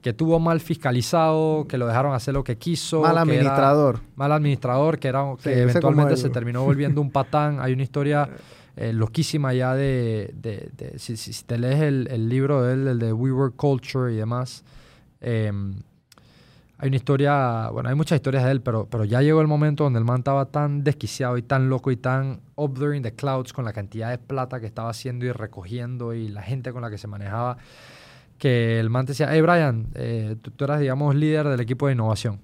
[0.02, 3.02] Que tuvo mal fiscalizado, que lo dejaron hacer lo que quiso.
[3.02, 4.00] Mal administrador.
[4.16, 7.60] mal administrador, que, era, que eventualmente se terminó volviendo un patán.
[7.60, 8.28] Hay una historia
[8.76, 10.32] eh, loquísima ya de...
[10.34, 13.30] de- de- si, si- si te lees el, el libro de él, el de We
[13.32, 14.64] Were Culture y demás,
[15.20, 15.74] em,
[16.78, 19.84] hay una historia, bueno, hay muchas historias de él, pero, pero ya llegó el momento
[19.84, 23.14] donde el man estaba tan desquiciado y tan loco y tan up there in the
[23.14, 26.82] clouds con la cantidad de plata que estaba haciendo y recogiendo y la gente con
[26.82, 27.56] la que se manejaba,
[28.42, 31.92] que el man te decía, hey Brian, eh, tú, eras, digamos, líder del equipo de
[31.92, 32.40] innovación.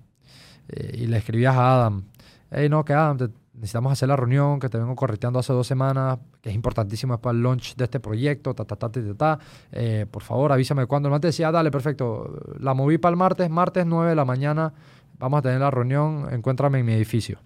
[0.69, 2.05] Eh, y le escribías a Adam,
[2.53, 5.67] hey, no, que Adam, te- necesitamos hacer la reunión que te vengo correteando hace dos
[5.67, 9.15] semanas, que es importantísimo para el launch de este proyecto, ta, ta, ta, ta, ta,
[9.15, 9.39] ta.
[9.73, 11.09] Eh, por favor, avísame cuándo.
[11.09, 14.25] El man te decía, dale, perfecto, la moví para el martes, martes 9 de la
[14.25, 14.73] mañana,
[15.19, 17.41] vamos a tener la reunión, encuéntrame en mi edificio.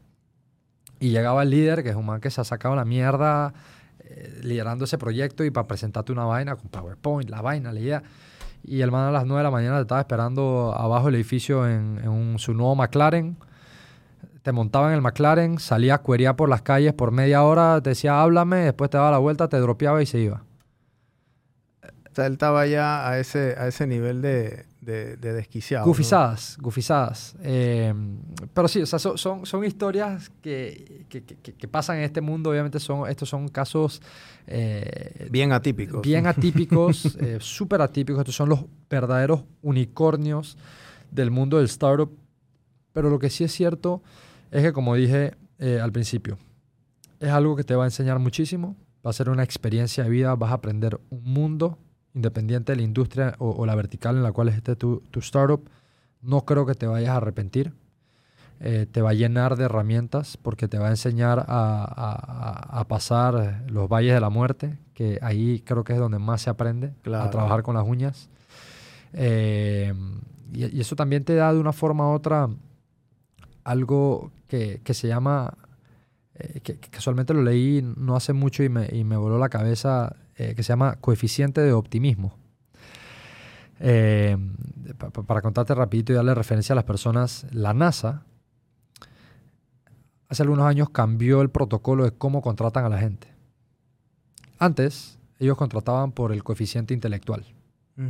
[1.00, 3.54] Y llegaba el líder, que es un man que se ha sacado la mierda
[4.00, 8.02] eh, liderando ese proyecto y para presentarte una vaina con PowerPoint, la vaina, la idea.
[8.64, 11.68] Y el man a las 9 de la mañana te estaba esperando abajo del edificio
[11.68, 13.36] en, un- su nuevo McLaren.
[14.42, 16.02] Te montaba en el McLaren, salía a
[16.36, 19.58] por las calles por media hora, te decía háblame, después te daba la vuelta, te
[19.58, 20.42] dropeaba y se iba.
[22.10, 25.86] O sea, él estaba ya a ese, a ese nivel de, de, de desquiciado.
[25.86, 25.90] ¿no?
[25.90, 27.34] Gufizadas, gufizadas.
[27.42, 27.94] Eh,
[28.52, 32.20] pero sí, o sea, son, son, son historias que, que, que- que pasan en este
[32.20, 32.50] mundo.
[32.50, 34.02] Obviamente son, estos son casos
[34.46, 36.02] eh, Bien atípicos.
[36.02, 38.20] bien atípicos, eh, súper atípicos.
[38.20, 40.58] Estos son los verdaderos unicornios
[41.10, 42.10] del mundo del startup.
[42.92, 44.02] Pero lo que sí es cierto
[44.50, 46.38] es que, como dije eh, al principio,
[47.20, 48.76] es algo que te va a enseñar muchísimo.
[49.06, 50.34] Va a ser una experiencia de vida.
[50.34, 51.78] Vas a aprender un mundo
[52.14, 55.68] independiente de la industria o, o la vertical en la cual esté tu, tu startup.
[56.20, 57.72] No creo que te vayas a arrepentir.
[58.60, 62.14] Eh, te va a llenar de herramientas porque te va a enseñar a, a-
[62.76, 66.42] a- a pasar los valles de la muerte, que ahí creo que es donde más
[66.42, 67.24] se aprende, Claro.
[67.24, 68.28] a trabajar con las uñas.
[69.14, 69.92] Eh,
[70.52, 72.48] y, y eso también te da de una forma u otra
[73.64, 75.54] algo que, que se llama,
[76.34, 79.48] eh, que, que casualmente lo leí no hace mucho y me, y me voló la
[79.48, 82.36] cabeza, eh, que se llama coeficiente de optimismo.
[83.80, 84.36] Eh,
[84.98, 88.24] pa- pa- para contarte rapidito y darle referencia a las personas, la NASA
[90.28, 93.28] hace algunos años cambió el protocolo de cómo contratan a la gente.
[94.58, 97.44] Antes, ellos contrataban por el coeficiente intelectual.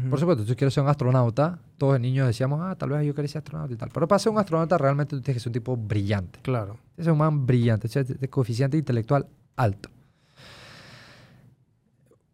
[0.08, 3.14] Por supuesto, tú quieres ser un astronauta, todos de niños decíamos, ah, tal vez yo
[3.14, 3.90] quería ser astronauta y tal.
[3.92, 6.38] Pero para ser un astronauta realmente tú tienes que ser un tipo brillante.
[6.42, 6.78] Claro.
[6.96, 9.90] Ser un man brillante, ser de coeficiente intelectual alto.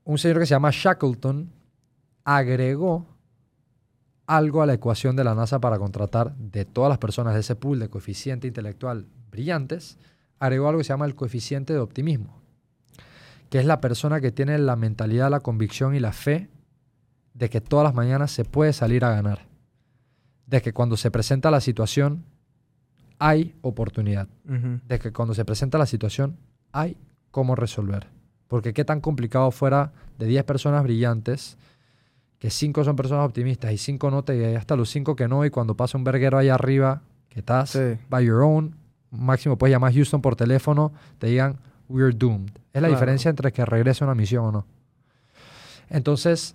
[0.08, 1.52] Un señor que se llama Shackleton
[2.24, 3.06] agregó
[4.26, 7.56] algo a la ecuación de la NASA para contratar de todas las personas de ese
[7.56, 9.98] pool de coeficiente intelectual brillantes,
[10.38, 12.40] agregó algo que se llama el coeficiente de optimismo,
[13.50, 16.48] que es la persona que tiene la mentalidad, la convicción y la fe
[17.34, 19.46] de que todas las mañanas se puede salir a ganar,
[20.46, 22.24] de que cuando se presenta la situación
[23.18, 26.38] hay oportunidad, de que cuando se presenta la situación
[26.72, 26.96] hay
[27.30, 28.17] cómo resolver.
[28.48, 31.56] Porque qué tan complicado fuera de 10 personas brillantes,
[32.38, 35.44] que 5 son personas optimistas y 5 no, te y hasta los 5 que no,
[35.44, 37.98] y cuando pasa un verguero ahí arriba, que estás Sí.
[38.08, 38.74] by your own,
[39.10, 42.50] máximo puedes llamar a Houston por teléfono, te digan, we're doomed.
[42.72, 42.94] Es la Claro.
[42.94, 44.66] diferencia entre que regrese a una misión o no.
[45.90, 46.54] Entonces,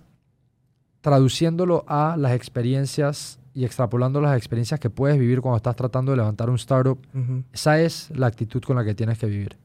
[1.00, 6.16] traduciéndolo a las experiencias y extrapolando las experiencias que puedes vivir cuando estás tratando de
[6.18, 6.98] levantar un startup,
[7.52, 9.56] esa es la actitud con la que tienes que vivir.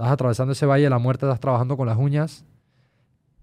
[0.00, 2.46] Estás atravesando ese valle de la muerte, estás trabajando con las uñas,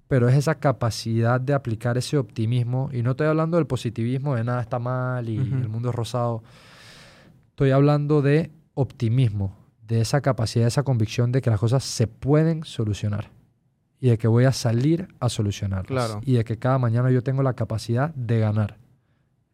[0.08, 4.44] pero es esa capacidad de aplicar ese optimismo, y no estoy hablando del positivismo de
[4.44, 6.42] nada está mal y el mundo es rosado,
[7.50, 9.56] estoy hablando de optimismo,
[9.88, 13.30] de esa capacidad, esa convicción de que las cosas se pueden solucionar
[14.00, 16.22] y de que voy a salir a solucionarlas Claro.
[16.26, 18.78] y de que cada mañana yo tengo la capacidad de ganar.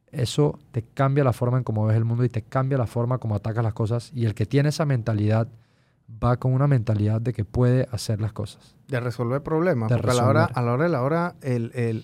[0.09, 3.17] Eso te cambia la forma en cómo ves el mundo y te cambia la forma
[3.17, 5.49] como atacas las cosas y el que tiene esa mentalidad
[6.21, 8.75] va con una mentalidad de que puede hacer las cosas.
[8.87, 9.89] De resolver problemas.
[9.89, 10.59] De porque A, la hora, resolver.
[10.59, 12.03] a la hora de la hora, el, el-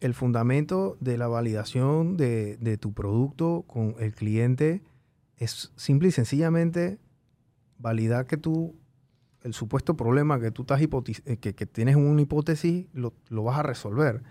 [0.00, 4.82] el fundamento de la validación de, de tu producto con el cliente
[5.36, 6.98] es simple y sencillamente
[7.78, 8.74] validar que tú,
[9.42, 13.58] el supuesto problema que tú estás eh, que, que tienes una hipótesis, lo, lo vas
[13.58, 14.22] a resolver.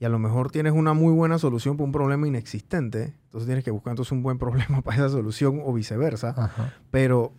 [0.00, 3.14] Y a lo mejor tienes una muy buena solución para un problema inexistente.
[3.24, 6.34] Entonces tienes que buscar entonces un buen problema para esa solución o viceversa.
[6.36, 6.74] Ajá.
[6.90, 7.32] Pero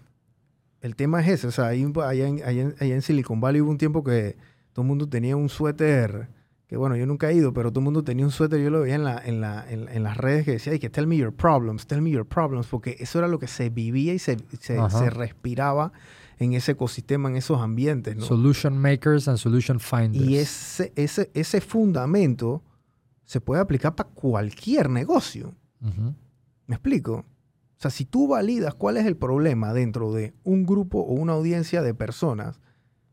[0.81, 1.47] el tema es ese.
[1.47, 4.37] O sea, ahí, allá, en, allá en- allá en Silicon Valley hubo un tiempo que
[4.73, 6.29] todo el mundo tenía un suéter,
[6.67, 8.81] que bueno, yo nunca he ido, pero todo el mundo tenía un suéter, yo lo
[8.81, 11.17] veía en, la, en, la, en, en las redes que decía, "Ay, que tell me
[11.17, 14.37] your problems, tell me your problems, porque eso era lo que se vivía y se,
[14.59, 14.89] se, Ajá.
[14.99, 15.91] se respiraba
[16.37, 18.15] en ese ecosistema, en esos ambientes.
[18.15, 18.23] ¿no?
[18.23, 20.23] Solution makers and solution finders.
[20.23, 22.63] Y ese, ese, ese fundamento
[23.25, 25.53] se puede aplicar para cualquier negocio.
[26.67, 27.25] ¿Me explico?
[27.79, 31.31] O sea, si tú validas cuál es el problema dentro de un grupo o una
[31.31, 32.59] audiencia de personas,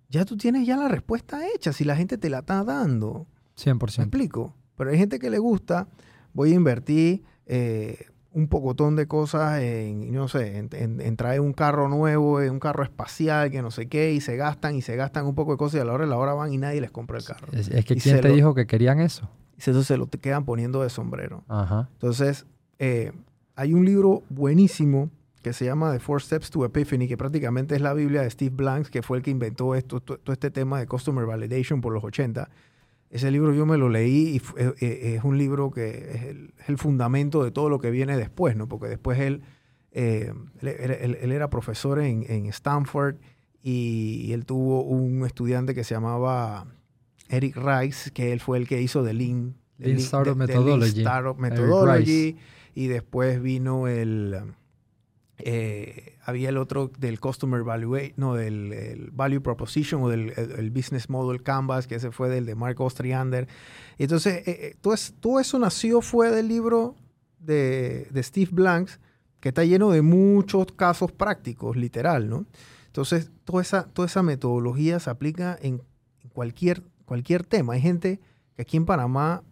[0.08, 3.28] ya tú tienes ya la respuesta hecha si la gente te la está dando.
[3.56, 3.98] 100%.
[3.98, 4.56] ¿Me explico?
[4.76, 5.86] Pero hay gente que le gusta,
[6.34, 11.88] voy a invertir eh, un pocotón de cosas en, no sé, en, traer un carro
[11.88, 15.26] nuevo, en un carro espacial, que no sé qué, y se gastan y se gastan
[15.26, 16.90] un poco de cosas y a la hora de la hora van y nadie les
[16.90, 17.52] compra el carro.
[17.52, 19.30] Es, que ¿quién te dijo que querían eso?
[19.56, 21.44] Y eso se lo quedan poniendo de sombrero.
[21.46, 21.88] Ajá.
[21.92, 22.46] Entonces,
[22.80, 23.12] eh,
[23.56, 25.10] hay un libro buenísimo
[25.42, 28.54] que se llama The Four Steps to Epiphany, que prácticamente es la Biblia de Steve
[28.54, 32.04] Blanks, que fue el que inventó esto, todo este tema de Customer Validation por los
[32.04, 32.48] 80
[33.10, 35.88] ese libro yo me lo leí y eh, eh, es, un libro que
[36.58, 38.68] es el, fundamento de todo lo que viene después, ¿no?
[38.68, 39.42] Porque después él,
[39.92, 43.16] eh, él, era profesor en, Stanford
[43.62, 46.66] y, él tuvo un estudiante que se llamaba
[47.28, 51.04] Eric Rice, que él fue el que hizo The Lean, Startup Methodology.
[51.38, 52.36] Methodology
[52.76, 54.54] y después vino el
[55.38, 61.08] eh, había el otro del Customer Value, no, del Value Proposition o del el, Business
[61.08, 63.48] Model Canvas, que ese fue del de Mark Ostriander.
[63.96, 66.96] Entonces, eh, eh, todo, todo, eso nació, fue del libro
[67.38, 69.00] de, de, Steve Blanks,
[69.40, 72.44] que está lleno de muchos casos prácticos, literal, ¿no?
[72.86, 75.82] Entonces, toda esa, toda esa metodología se aplica en
[76.34, 77.74] cualquier, cualquier tema.
[77.74, 78.20] Hay gente
[78.54, 79.42] que aquí en Panamá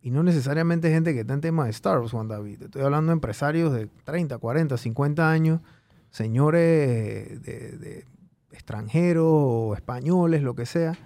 [0.00, 2.62] y no necesariamente gente que está en tema de Wars, Juan David.
[2.62, 5.60] Estoy hablando de empresarios de 30, 40, 50 años,
[6.10, 8.04] señores de,
[8.52, 10.96] extranjeros o españoles, lo que sea.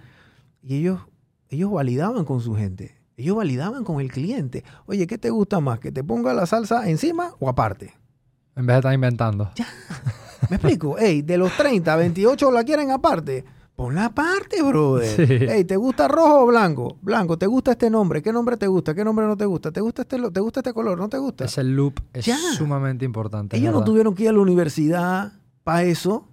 [0.61, 1.01] Y ellos,
[1.49, 2.95] ellos validaban con su gente.
[3.17, 4.63] Ellos validaban con el cliente.
[4.85, 5.79] Oye, ¿qué te gusta más?
[5.79, 7.93] ¿Que te ponga la salsa encima o aparte?
[8.55, 9.51] En vez de estar inventando.
[9.55, 9.67] Ya.
[10.49, 10.97] ¿Me explico?
[10.97, 13.45] Ey, de los 30, 28 la quieren aparte.
[13.75, 15.49] Pon la parte, brother.
[15.49, 16.97] Hey, ¿te gusta rojo o blanco?
[17.01, 18.21] Blanco, ¿te gusta este nombre?
[18.21, 18.93] ¿Qué nombre te gusta?
[18.93, 19.71] ¿Qué nombre no te gusta?
[19.71, 20.97] ¿Te gusta este, te gusta este color?
[20.97, 21.45] ¿No te gusta?
[21.45, 23.57] Ese loop es sumamente importante.
[23.57, 26.27] Ellos no tuvieron que ir a la universidad para eso.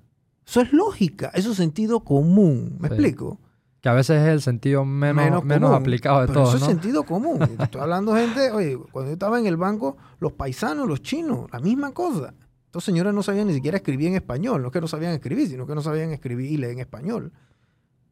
[0.46, 2.76] Eso es lógica, eso es sentido común.
[2.78, 3.38] ¿Me explico?
[3.80, 6.48] Que a veces es el sentido menos, menos, aplicado de todo.
[6.48, 7.40] Eso es sentido común.
[7.58, 11.60] Estoy hablando gente, oye, cuando yo estaba en el banco, los paisanos, los chinos, la
[11.60, 12.34] misma cosa.
[12.70, 14.62] Estos señores no sabían ni siquiera escribir en español.
[14.62, 17.32] No es que no sabían escribir, sino que no sabían escribir y leer en español.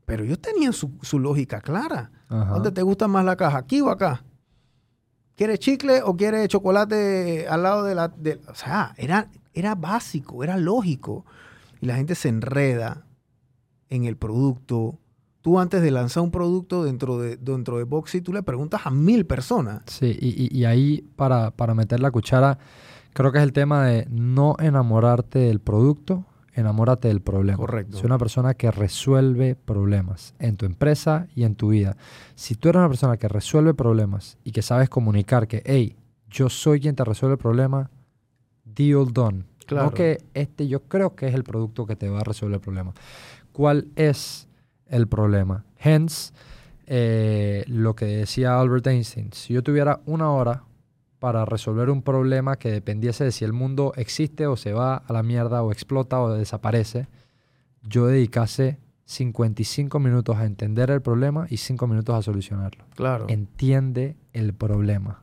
[0.04, 0.90] Pero ellos tenían su,
[1.20, 2.10] lógica clara.
[2.28, 3.58] ¿Dónde te gusta más la caja?
[3.58, 4.24] ¿Aquí o acá?
[5.36, 8.12] ¿Quieres chicle o quieres chocolate al lado de la...
[8.48, 11.24] o sea, era, era básico, era lógico.
[11.80, 13.06] Y la gente se enreda
[13.90, 14.98] en el producto.
[15.40, 18.90] Tú antes de lanzar un producto dentro de, dentro de Boxy, tú le preguntas a
[18.90, 19.82] mil personas.
[19.86, 22.58] Sí, y, ahí para, para meter la cuchara
[23.18, 27.58] Creo que es el tema de no enamorarte del producto, enamórate del problema.
[27.58, 27.96] Correcto.
[27.96, 31.96] Soy una persona que resuelve problemas en tu empresa y en tu vida.
[32.36, 35.96] Si tú eres una persona que resuelve problemas y que sabes comunicar que, hey,
[36.30, 37.90] yo soy quien te resuelve el problema,
[38.64, 39.46] deal done.
[39.66, 39.86] Claro.
[39.86, 42.60] No que este yo creo que es el producto que te va a resolver el
[42.60, 42.92] problema.
[43.50, 44.46] ¿Cuál es
[44.86, 45.64] el problema?
[45.76, 46.32] Hence,
[46.86, 50.62] eh, lo que decía Albert Einstein, si yo tuviera una hora
[51.18, 55.12] para resolver un problema que dependiese de si el mundo existe o se va a
[55.12, 57.08] la mierda o explota o desaparece,
[57.82, 62.84] yo dedicase 55 minutos a entender el problema y 5 minutos a solucionarlo.
[62.94, 63.26] Claro.
[63.28, 65.22] Entiende el problema.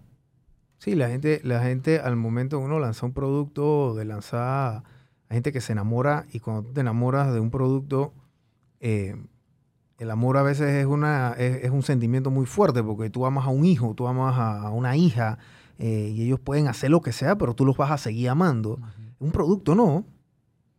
[0.80, 4.84] Sí, la gente, la gente al momento uno lanza un producto, de lanzar,
[5.30, 8.14] hay gente que se enamora y cuando te enamoras de un producto,
[8.80, 9.16] eh,
[9.98, 13.50] el amor a veces es, una, es, un sentimiento muy fuerte porque tú amas a
[13.50, 15.38] un hijo, tú amas a una hija,
[15.78, 18.80] eh, y ellos pueden hacer lo que sea, pero tú los vas a seguir amando.
[19.20, 20.06] Un producto no.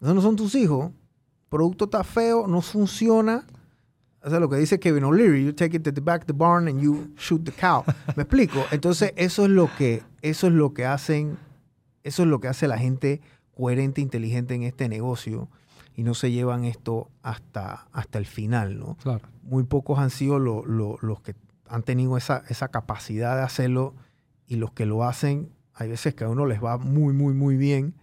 [0.00, 0.86] Esos no son tus hijos.
[0.86, 3.44] El producto está feo, no funciona.
[4.22, 6.32] O sea, lo que dice Kevin O'Leary, you take it to the back of the
[6.32, 7.84] barn and you shoot the cow.
[8.16, 8.64] ¿Me explico?
[8.72, 11.38] Entonces, eso es lo que, eso es lo que hacen,
[12.02, 13.20] eso es lo que hace la gente
[13.54, 15.48] coherente, inteligente en este negocio
[15.94, 18.96] y no se llevan esto hasta, hasta el final, ¿no?
[19.02, 19.22] Claro.
[19.42, 21.34] Muy pocos han sido los que
[21.68, 23.94] han tenido esa, esa capacidad de hacerlo
[24.46, 27.56] y los que lo hacen, hay veces que a uno les va muy, muy, muy
[27.56, 27.94] bien,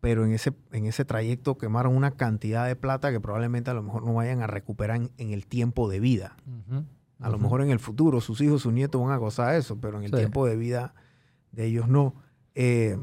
[0.00, 3.82] pero en ese, en ese trayecto quemaron una cantidad de plata que probablemente a lo
[3.82, 6.36] mejor no vayan a recuperar en, el tiempo de vida.
[7.20, 9.98] A lo mejor en el futuro sus hijos, sus nietos van a gozar eso, pero
[9.98, 10.94] en el tiempo de vida
[11.52, 12.14] de ellos no.
[12.54, 12.96] Eh,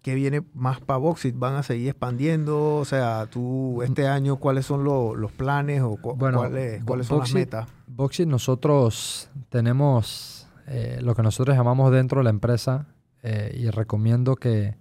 [0.00, 1.36] ¿Qué viene más para Boxit?
[1.36, 2.76] ¿Van a seguir expandiendo?
[2.76, 7.68] O sea, tú este año, ¿cuáles son los planes o cuáles, cuáles son las metas?
[7.86, 10.37] Boxit, nosotros tenemos
[10.68, 12.86] eh, lo que nosotros llamamos dentro de la empresa,
[13.22, 14.76] eh, y recomiendo que,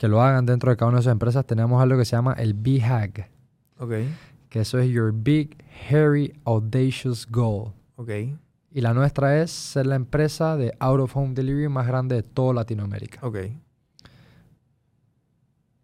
[0.00, 2.54] lo hagan dentro de cada una de esas empresas, tenemos algo que se llama el
[2.54, 3.30] BHAG.
[3.78, 4.12] Okay.
[4.48, 5.56] Que eso es Your Big,
[5.88, 7.72] Hairy, Audacious Goal.
[7.94, 8.36] Okay.
[8.72, 12.24] Y la nuestra es ser la empresa de out of home delivery más grande de
[12.24, 13.24] toda Latinoamérica.
[13.24, 13.56] Okay.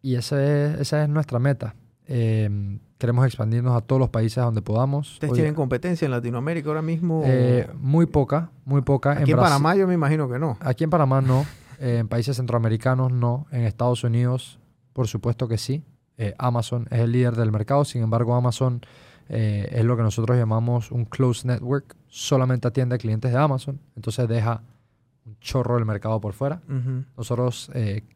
[0.03, 1.77] Y esa es, esa es nuestra meta.
[2.09, 5.13] Eh, queremos expandirnos a todos los países donde podamos.
[5.15, 7.23] ¿Ustedes tienen competencia en Latinoamérica ahora mismo?
[7.27, 9.13] eh, muy poca, muy poca.
[9.13, 10.57] Aquí en, Brasil- Panamá yo me imagino que no.
[10.61, 11.45] Aquí en Panamá no,
[11.79, 14.59] eh, en países centroamericanos no, en Estados Unidos
[14.95, 15.85] por supuesto que sí.
[16.17, 18.81] Eh, Amazon es el líder del mercado, sin embargo Amazon
[19.29, 24.27] es lo que nosotros llamamos un closed network, solamente atiende a clientes de Amazon, entonces
[24.27, 24.63] deja
[25.27, 26.63] un chorro del mercado por fuera.
[27.17, 27.71] Nosotros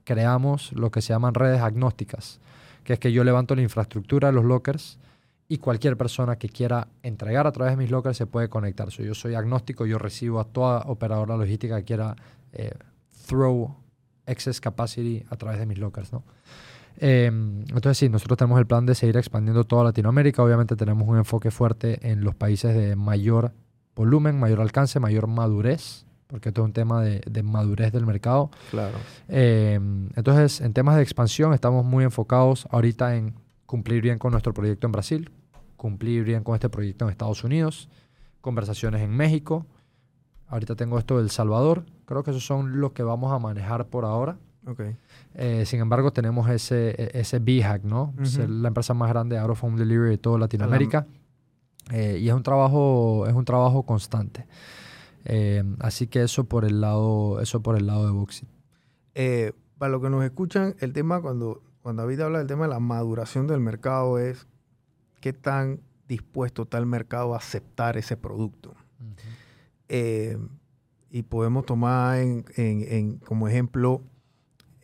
[0.04, 2.40] creamos lo que se llaman redes agnósticas,
[2.84, 4.98] que es que yo levanto la infraestructura de los lockers
[5.48, 8.90] y cualquier persona que quiera entregar a través de mis lockers se puede conectar.
[8.90, 12.16] So, yo soy agnóstico, yo recibo a toda operadora logística que quiera
[12.52, 12.72] eh,
[13.26, 13.76] throw
[14.26, 16.24] excess capacity a través de mis lockers, ¿no?
[16.98, 20.42] Eh, entonces sí, nosotros tenemos el plan de seguir expandiendo toda Latinoamérica.
[20.42, 23.52] Obviamente tenemos un enfoque fuerte en los países de mayor
[23.94, 28.50] volumen, mayor alcance, mayor madurez, porque esto es un tema de, de madurez del mercado.
[28.70, 28.96] Claro.
[29.28, 29.78] Eh,
[30.16, 33.34] entonces, en temas de expansión, estamos muy enfocados ahorita en
[33.66, 35.30] cumplir bien con nuestro proyecto en Brasil,
[35.76, 37.90] cumplir bien con este proyecto en Estados Unidos,
[38.40, 39.66] conversaciones en México.
[40.48, 41.84] Ahorita tengo esto del Salvador.
[42.06, 44.38] Creo que esos son los que vamos a manejar por ahora.
[44.66, 44.80] Ok.
[45.34, 48.14] Eh, sin embargo, tenemos ese, e- ese BHAG, ¿no?
[48.16, 48.24] Ujú.
[48.26, 51.06] Ser la empresa más grande de Out of Home Delivery de toda Latinoamérica.
[51.90, 54.46] Eh, y es un trabajo, es un trabajo constante.
[55.24, 58.48] Eh, así que eso por el lado, eso por el lado de Boxit.
[59.14, 62.70] Eh, para los que nos escuchan, el tema cuando, cuando David habla del tema de
[62.70, 64.46] la maduración del mercado es
[65.20, 68.74] qué tan dispuesto está el mercado a aceptar ese producto.
[69.88, 70.38] Eh,
[71.10, 74.02] y podemos tomar en- en- en- como ejemplo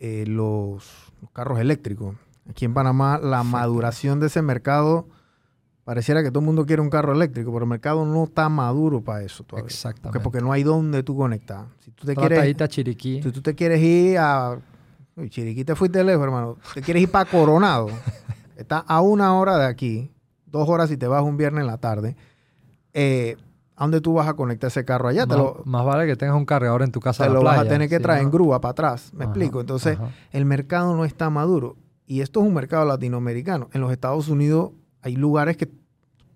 [0.00, 2.14] los, los carros eléctricos.
[2.48, 5.08] Aquí en Panamá la maduración de ese mercado
[5.88, 9.00] pareciera que todo el mundo quiere un carro eléctrico, pero el mercado no está maduro
[9.00, 9.62] para eso todavía.
[9.62, 10.20] Porque, Exactamente.
[10.20, 11.64] porque no hay dónde tú conectar.
[11.78, 13.22] Si tú te quieres, Chiriquí.
[13.22, 14.58] si tú te quieres ir a
[15.16, 16.58] Uy, Chiriquí, te fuiste lejos, hermano.
[16.74, 17.88] Te quieres ir para Coronado.
[18.58, 20.12] Está a una hora de aquí,
[20.44, 22.16] dos horas si te vas un viernes en la tarde.
[22.92, 23.38] Eh,
[23.74, 25.24] ¿A dónde tú vas a conectar ese carro allá?
[25.24, 27.24] más, te lo, más vale que tengas un cargador en tu casa.
[27.24, 29.10] te en la lo vas a playa, tener que ¿sí, traer en grúa para atrás.
[29.14, 29.62] ¿Me Ajá, explico?
[29.62, 30.10] Entonces, ajá.
[30.32, 31.76] el mercado no está maduro.
[32.04, 33.70] Y esto es un mercado latinoamericano.
[33.72, 35.70] En los Estados Unidos hay lugares que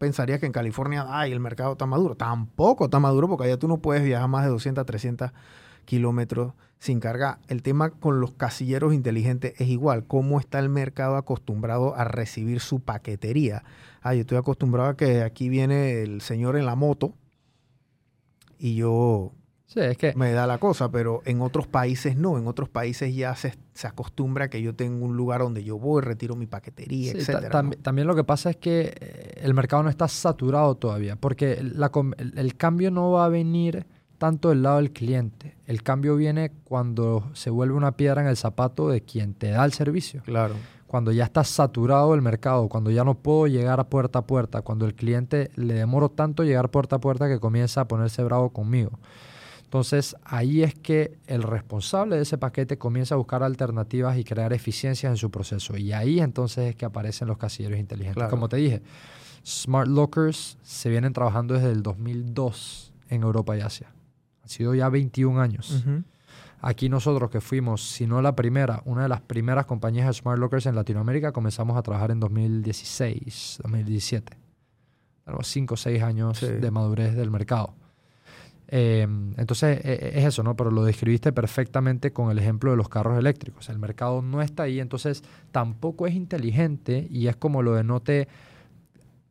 [0.03, 2.17] pensarías que en California, ay, el mercado está maduro.
[2.17, 5.31] Tampoco está maduro porque allá tú no puedes viajar más de 200, 300
[5.85, 7.39] kilómetros sin cargar.
[7.47, 10.05] El tema con los casilleros inteligentes es igual.
[10.05, 13.63] ¿Cómo está el mercado acostumbrado a recibir su paquetería?
[14.01, 17.15] Ah, yo estoy acostumbrado a que aquí viene el señor en la moto
[18.59, 19.31] y yo
[19.73, 22.37] Sí, es que me da la cosa, pero en otros países no.
[22.39, 26.03] En otros países ya se, se acostumbra que yo tengo un lugar donde yo voy,
[26.03, 29.89] retiro mi paquetería, Sí, tam- También lo que pasa es que eh, el mercado no
[29.89, 33.87] está saturado todavía, porque la el, el cambio no va a venir
[34.19, 35.57] tanto del lado del cliente.
[35.67, 39.65] El cambio viene cuando se vuelve una piedra en el zapato de quien te da
[39.65, 40.23] el servicio.
[40.23, 40.55] Claro.
[40.87, 44.61] Cuando ya está saturado el mercado, cuando ya no puedo llegar a puerta a puerta,
[44.61, 48.51] cuando el cliente le demoro tanto llegar puerta a puerta que comienza a ponerse bravo
[48.51, 48.99] conmigo.
[49.73, 54.53] Entonces ahí es que el responsable de ese paquete comienza a buscar alternativas y crear
[54.53, 55.79] eficiencias en su proceso.
[55.79, 58.17] Y ahí entonces es que aparecen los casilleros inteligentes.
[58.17, 58.29] Claro.
[58.29, 58.83] Como te dije,
[59.47, 63.91] Smart Lockers se vienen trabajando desde el 2002 en Europa y Asia.
[64.43, 65.83] Han sido ya 21 años.
[66.61, 70.39] Aquí nosotros que fuimos, si no la primera, una de las primeras compañías de Smart
[70.39, 74.37] Lockers en Latinoamérica, comenzamos a trabajar en 2016, 2017.
[75.25, 76.47] Tenemos 5 o 6 años Sí.
[76.47, 77.75] de madurez del mercado.
[78.75, 79.03] Eh,
[79.37, 80.57] entonces e- e- es eso, ¿no?
[80.57, 83.69] Pero lo describiste perfectamente con el ejemplo de los carros eléctricos.
[83.69, 88.01] El mercado no está ahí, entonces tampoco es inteligente y es como lo de no
[88.01, 88.29] te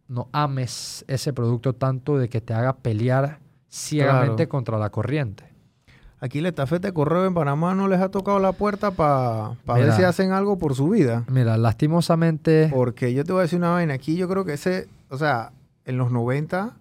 [0.08, 3.40] no ames ese producto tanto de que te haga pelear
[3.70, 4.50] ciegamente Claro.
[4.50, 5.46] contra la corriente.
[6.20, 9.86] Aquí la estafeta de correo en Panamá no les ha tocado la puerta para ver
[9.86, 9.96] Mira.
[9.96, 11.24] si hacen algo por su vida.
[11.32, 13.96] Mira, lastimosamente, Porque yo te voy a decir una vaina.
[13.96, 15.52] Aquí yo creo que ese, o sea,
[15.86, 16.74] en los 90,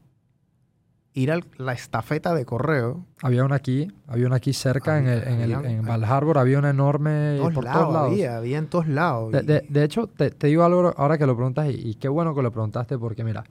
[1.12, 5.22] ir a la estafeta de correo, había una aquí, había una aquí cerca en, el,
[5.26, 8.12] en, el- Había- en Val Harbor, había una enorme todos por lados todos lados.
[8.12, 9.32] había, había en todos lados.
[9.32, 11.94] De, y- de- de hecho, te, te digo algo ahora que lo preguntas y, y
[11.96, 13.44] qué bueno que lo preguntaste porque mira,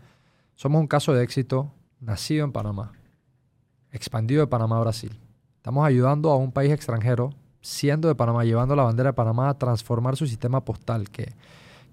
[0.56, 2.94] somos un caso de éxito nacido en Panamá,
[3.91, 5.19] expandido de Panamá a Brasil.
[5.57, 7.31] Estamos ayudando a un país extranjero,
[7.61, 11.34] siendo de Panamá, llevando la bandera de Panamá a transformar su sistema postal, que,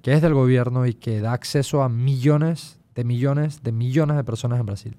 [0.02, 4.24] que es del gobierno y que da acceso a millones de millones de millones de
[4.24, 4.96] personas en Brasil.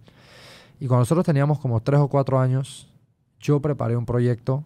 [0.80, 2.92] Y cuando nosotros teníamos como tres o cuatro años,
[3.40, 4.64] yo preparé un proyecto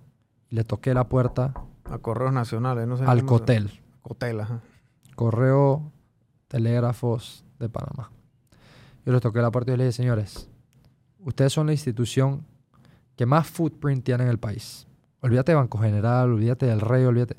[0.50, 1.54] y le toqué la puerta
[1.86, 3.04] a correos nacionales, no sé.
[3.06, 3.72] al se- Cotel.
[4.02, 4.62] Cotel, ajá.
[5.16, 5.92] Correo
[6.48, 8.12] Telégrafos de Panamá.
[9.06, 10.50] Yo les toqué la puerta y les dije, señores,
[11.20, 12.46] ustedes son la institución
[13.16, 14.88] que más footprint tiene en el país.
[15.22, 17.36] Olvídate de Banco General, olvídate del Rey, olvídate.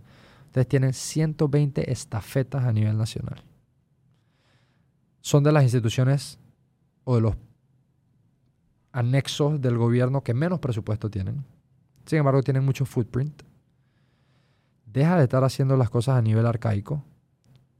[0.47, 3.43] Ustedes tienen 120 estafetas a nivel nacional.
[5.21, 6.39] son de las instituciones
[7.05, 7.37] o de los
[8.93, 11.45] anexos del gobierno que menos presupuesto tienen.
[12.07, 13.43] Sin embargo, tienen mucho footprint.
[14.87, 17.03] Deja de estar haciendo las cosas a nivel arcaico.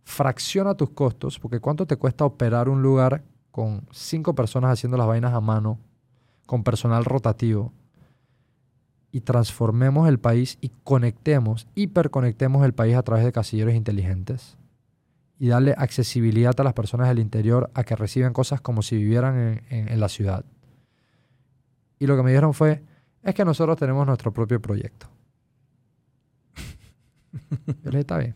[0.05, 5.07] Fracciona tus costos, porque ¿cuánto te cuesta operar un lugar con cinco personas haciendo las
[5.07, 5.79] vainas a mano,
[6.47, 7.73] con personal rotativo?
[9.11, 14.57] Y transformemos el país y conectemos, hiperconectemos el país a través de casilleros inteligentes
[15.43, 19.61] y darle accesibilidad a las personas del interior a que reciban cosas como si vivieran
[19.71, 20.45] en, la ciudad.
[22.03, 22.83] Y lo que me dijeron fue,
[23.23, 25.07] es que nosotros tenemos nuestro propio proyecto.
[27.85, 28.35] Yo le está bien.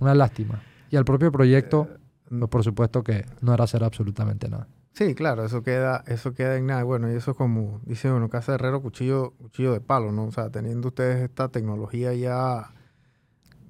[0.00, 0.60] Una lástima.
[0.90, 1.98] Y el propio proyecto, eh,
[2.30, 4.66] pues por supuesto que no era hacer absolutamente nada.
[4.92, 6.82] Sí, claro, eso queda, eso queda en nada.
[6.82, 10.24] Bueno, y eso es como, dice bueno, casa herrero, cuchillo, cuchillo de palo, ¿no?
[10.24, 12.74] O sea, teniendo ustedes esta tecnología ya,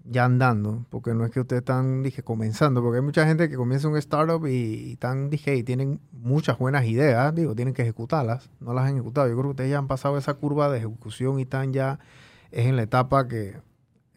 [0.05, 3.57] ya andando, porque no es que ustedes están, dije, comenzando, porque hay mucha gente que
[3.57, 8.51] comienza un startup y, están, dije, y tienen muchas buenas ideas, digo, tienen que ejecutarlas,
[8.61, 9.29] no las han ejecutado.
[9.29, 11.99] Yo creo que ustedes ya han pasado esa curva de ejecución y están ya,
[12.51, 13.57] es en la etapa que,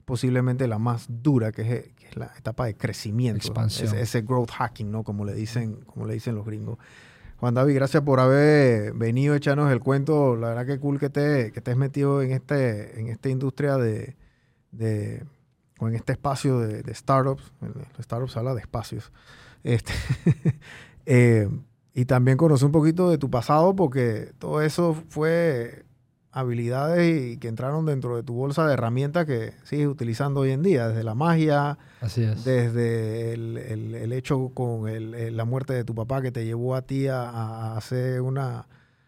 [0.06, 3.38] posiblemente la más dura, que es, la etapa de crecimiento.
[3.38, 3.94] Expansión.
[3.96, 5.04] Ese, growth hacking, ¿no?
[5.04, 6.78] Como le dicen, como le dicen los gringos.
[7.38, 10.38] Juan David, gracias por haber venido a echarnos el cuento.
[10.38, 14.16] La verdad que cool que te, que estés metido en este, en esta industria de,
[14.72, 15.26] de
[15.80, 17.52] o en este espacio de, startups.
[18.02, 19.12] startups habla de espacios.
[19.64, 19.94] Este,
[21.06, 21.50] eh,
[21.94, 25.86] y también conocer un poquito de tu pasado, porque todo eso fue
[26.36, 30.62] habilidades y que entraron dentro de tu bolsa de herramientas que sigues utilizando hoy en
[30.62, 34.84] día, desde la magia, desde el, hecho con
[35.38, 38.68] la muerte de tu papá que te llevó a ti a, hacer una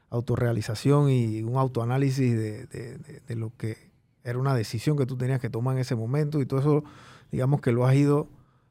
[0.09, 3.86] autorrealización y un autoanálisis de, lo que
[4.27, 6.83] era una decisión que tú tenías que tomar en ese momento y todo eso,
[7.31, 8.27] digamos que lo has ido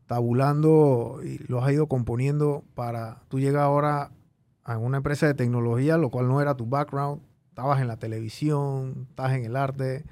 [0.06, 4.12] tabulando y lo has ido componiendo para tú llegar ahora
[4.64, 9.06] a una empresa de tecnología, lo cual no era tu background, estabas en la televisión,
[9.08, 10.04] estás en el arte.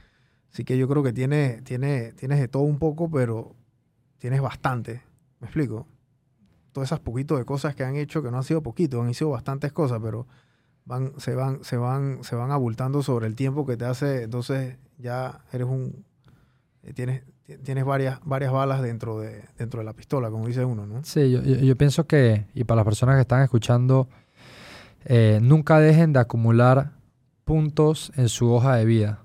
[0.51, 3.55] Así que yo creo que tienes, tienes, tienes de todo un poco, pero
[4.17, 5.03] tienes bastante.
[5.41, 5.87] ¿Me explico?
[6.73, 9.31] Todas esas poquitos de cosas que han hecho, que no han sido poquitos, han sido
[9.31, 10.27] bastantes cosas, pero
[10.85, 14.23] van, se van, se van, se van abultando sobre el tiempo que te hace.
[14.23, 16.05] Entonces ya eres un.
[16.83, 17.23] Eh, tienes,
[17.63, 21.05] tienes varias, varias balas dentro de, dentro de la pistola, como dice uno, ¿no?
[21.05, 24.09] Sí, yo, yo, pienso que, y para las personas que están escuchando,
[25.05, 26.93] eh, nunca dejen de acumular
[27.45, 29.21] puntos en su hoja de vida.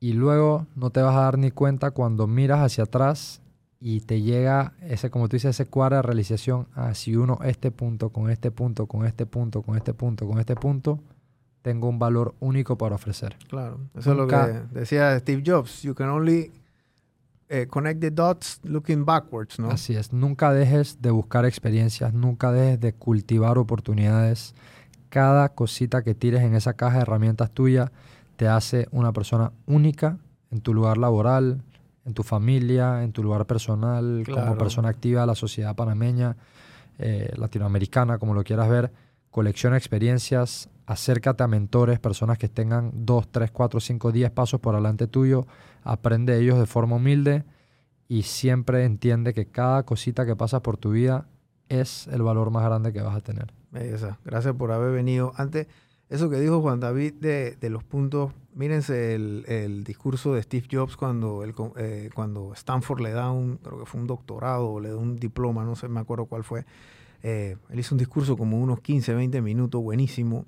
[0.00, 3.40] Y luego no te vas a dar ni cuenta cuando miras hacia atrás
[3.86, 6.68] y te llega ese, como tú dices, ese cuadro de realización.
[6.74, 10.38] Ah, si uno este punto, con este punto, con este punto, con este punto, con
[10.38, 11.00] este punto,
[11.60, 13.36] tengo un valor único para ofrecer.
[13.46, 14.36] Claro, eso es lo que
[14.72, 15.82] decía Steve Jobs.
[15.82, 16.50] You can only
[17.50, 19.68] eh, connect the dots looking backwards, ¿no?
[19.68, 20.14] Así es.
[20.14, 24.54] Nunca dejes de buscar experiencias, nunca dejes de cultivar oportunidades
[25.10, 27.92] cada cosita que tires en esa caja de herramientas tuya
[28.36, 30.16] te hace una persona única
[30.50, 31.60] en tu lugar laboral,
[32.04, 36.36] en tu familia, en tu lugar personal, como persona activa de la sociedad panameña,
[36.98, 38.92] eh, latinoamericana, como lo quieras ver.
[39.30, 44.74] Colecciona experiencias, acércate a mentores, personas que tengan 2, 3, 4, 5, 10 pasos por
[44.74, 45.46] delante tuyo,
[45.82, 47.44] aprende de ellos de forma humilde
[48.06, 51.26] y siempre entiende que cada cosita que pasa por tu vida
[51.68, 53.52] es el valor más grande que vas a tener.
[54.24, 55.32] Gracias por haber venido.
[55.36, 55.66] Antes,
[56.14, 61.42] eso que dijo Juan David de, los puntos, mírense el, discurso de Steve Jobs cuando,
[61.42, 64.96] el, eh, cuando Stanford le da un, creo que fue un doctorado o le da
[64.96, 66.64] un diploma, no sé, me acuerdo cuál fue.
[67.22, 70.46] Eh, él hizo un discurso como unos 15, 20 minutos, buenísimo.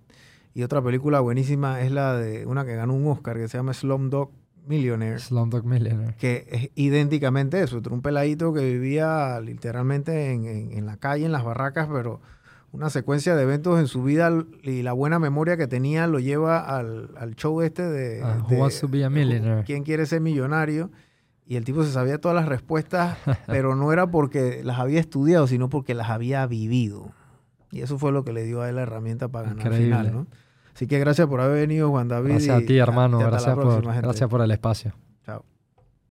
[0.54, 3.74] Y otra película buenísima es la de una que ganó un Oscar que se llama
[3.74, 4.30] Slumdog
[4.66, 5.18] Millionaire.
[5.18, 6.14] Slumdog Millionaire.
[6.18, 7.80] Que es idénticamente eso.
[7.90, 12.20] un peladito que vivía literalmente en, en, la calle, en las barracas, pero
[12.76, 14.30] una secuencia de eventos en su vida
[14.62, 18.46] y la buena memoria que tenía lo lleva al, show este de, ah,
[19.08, 19.64] Millionaire?
[19.64, 20.90] ¿Quién quiere ser millonario?
[21.46, 23.16] Y el tipo se sabía todas las respuestas,
[23.46, 27.12] pero no era porque las había estudiado, sino porque las había vivido.
[27.70, 30.12] Y eso fue lo que le dio a él la herramienta para ganar al final,
[30.12, 30.26] ¿no?
[30.74, 32.32] Así que gracias por haber venido, Juan David.
[32.32, 33.18] Gracias a ti, hermano.
[33.18, 34.92] gracias, por, gracias por el espacio.
[35.24, 35.55] Chao.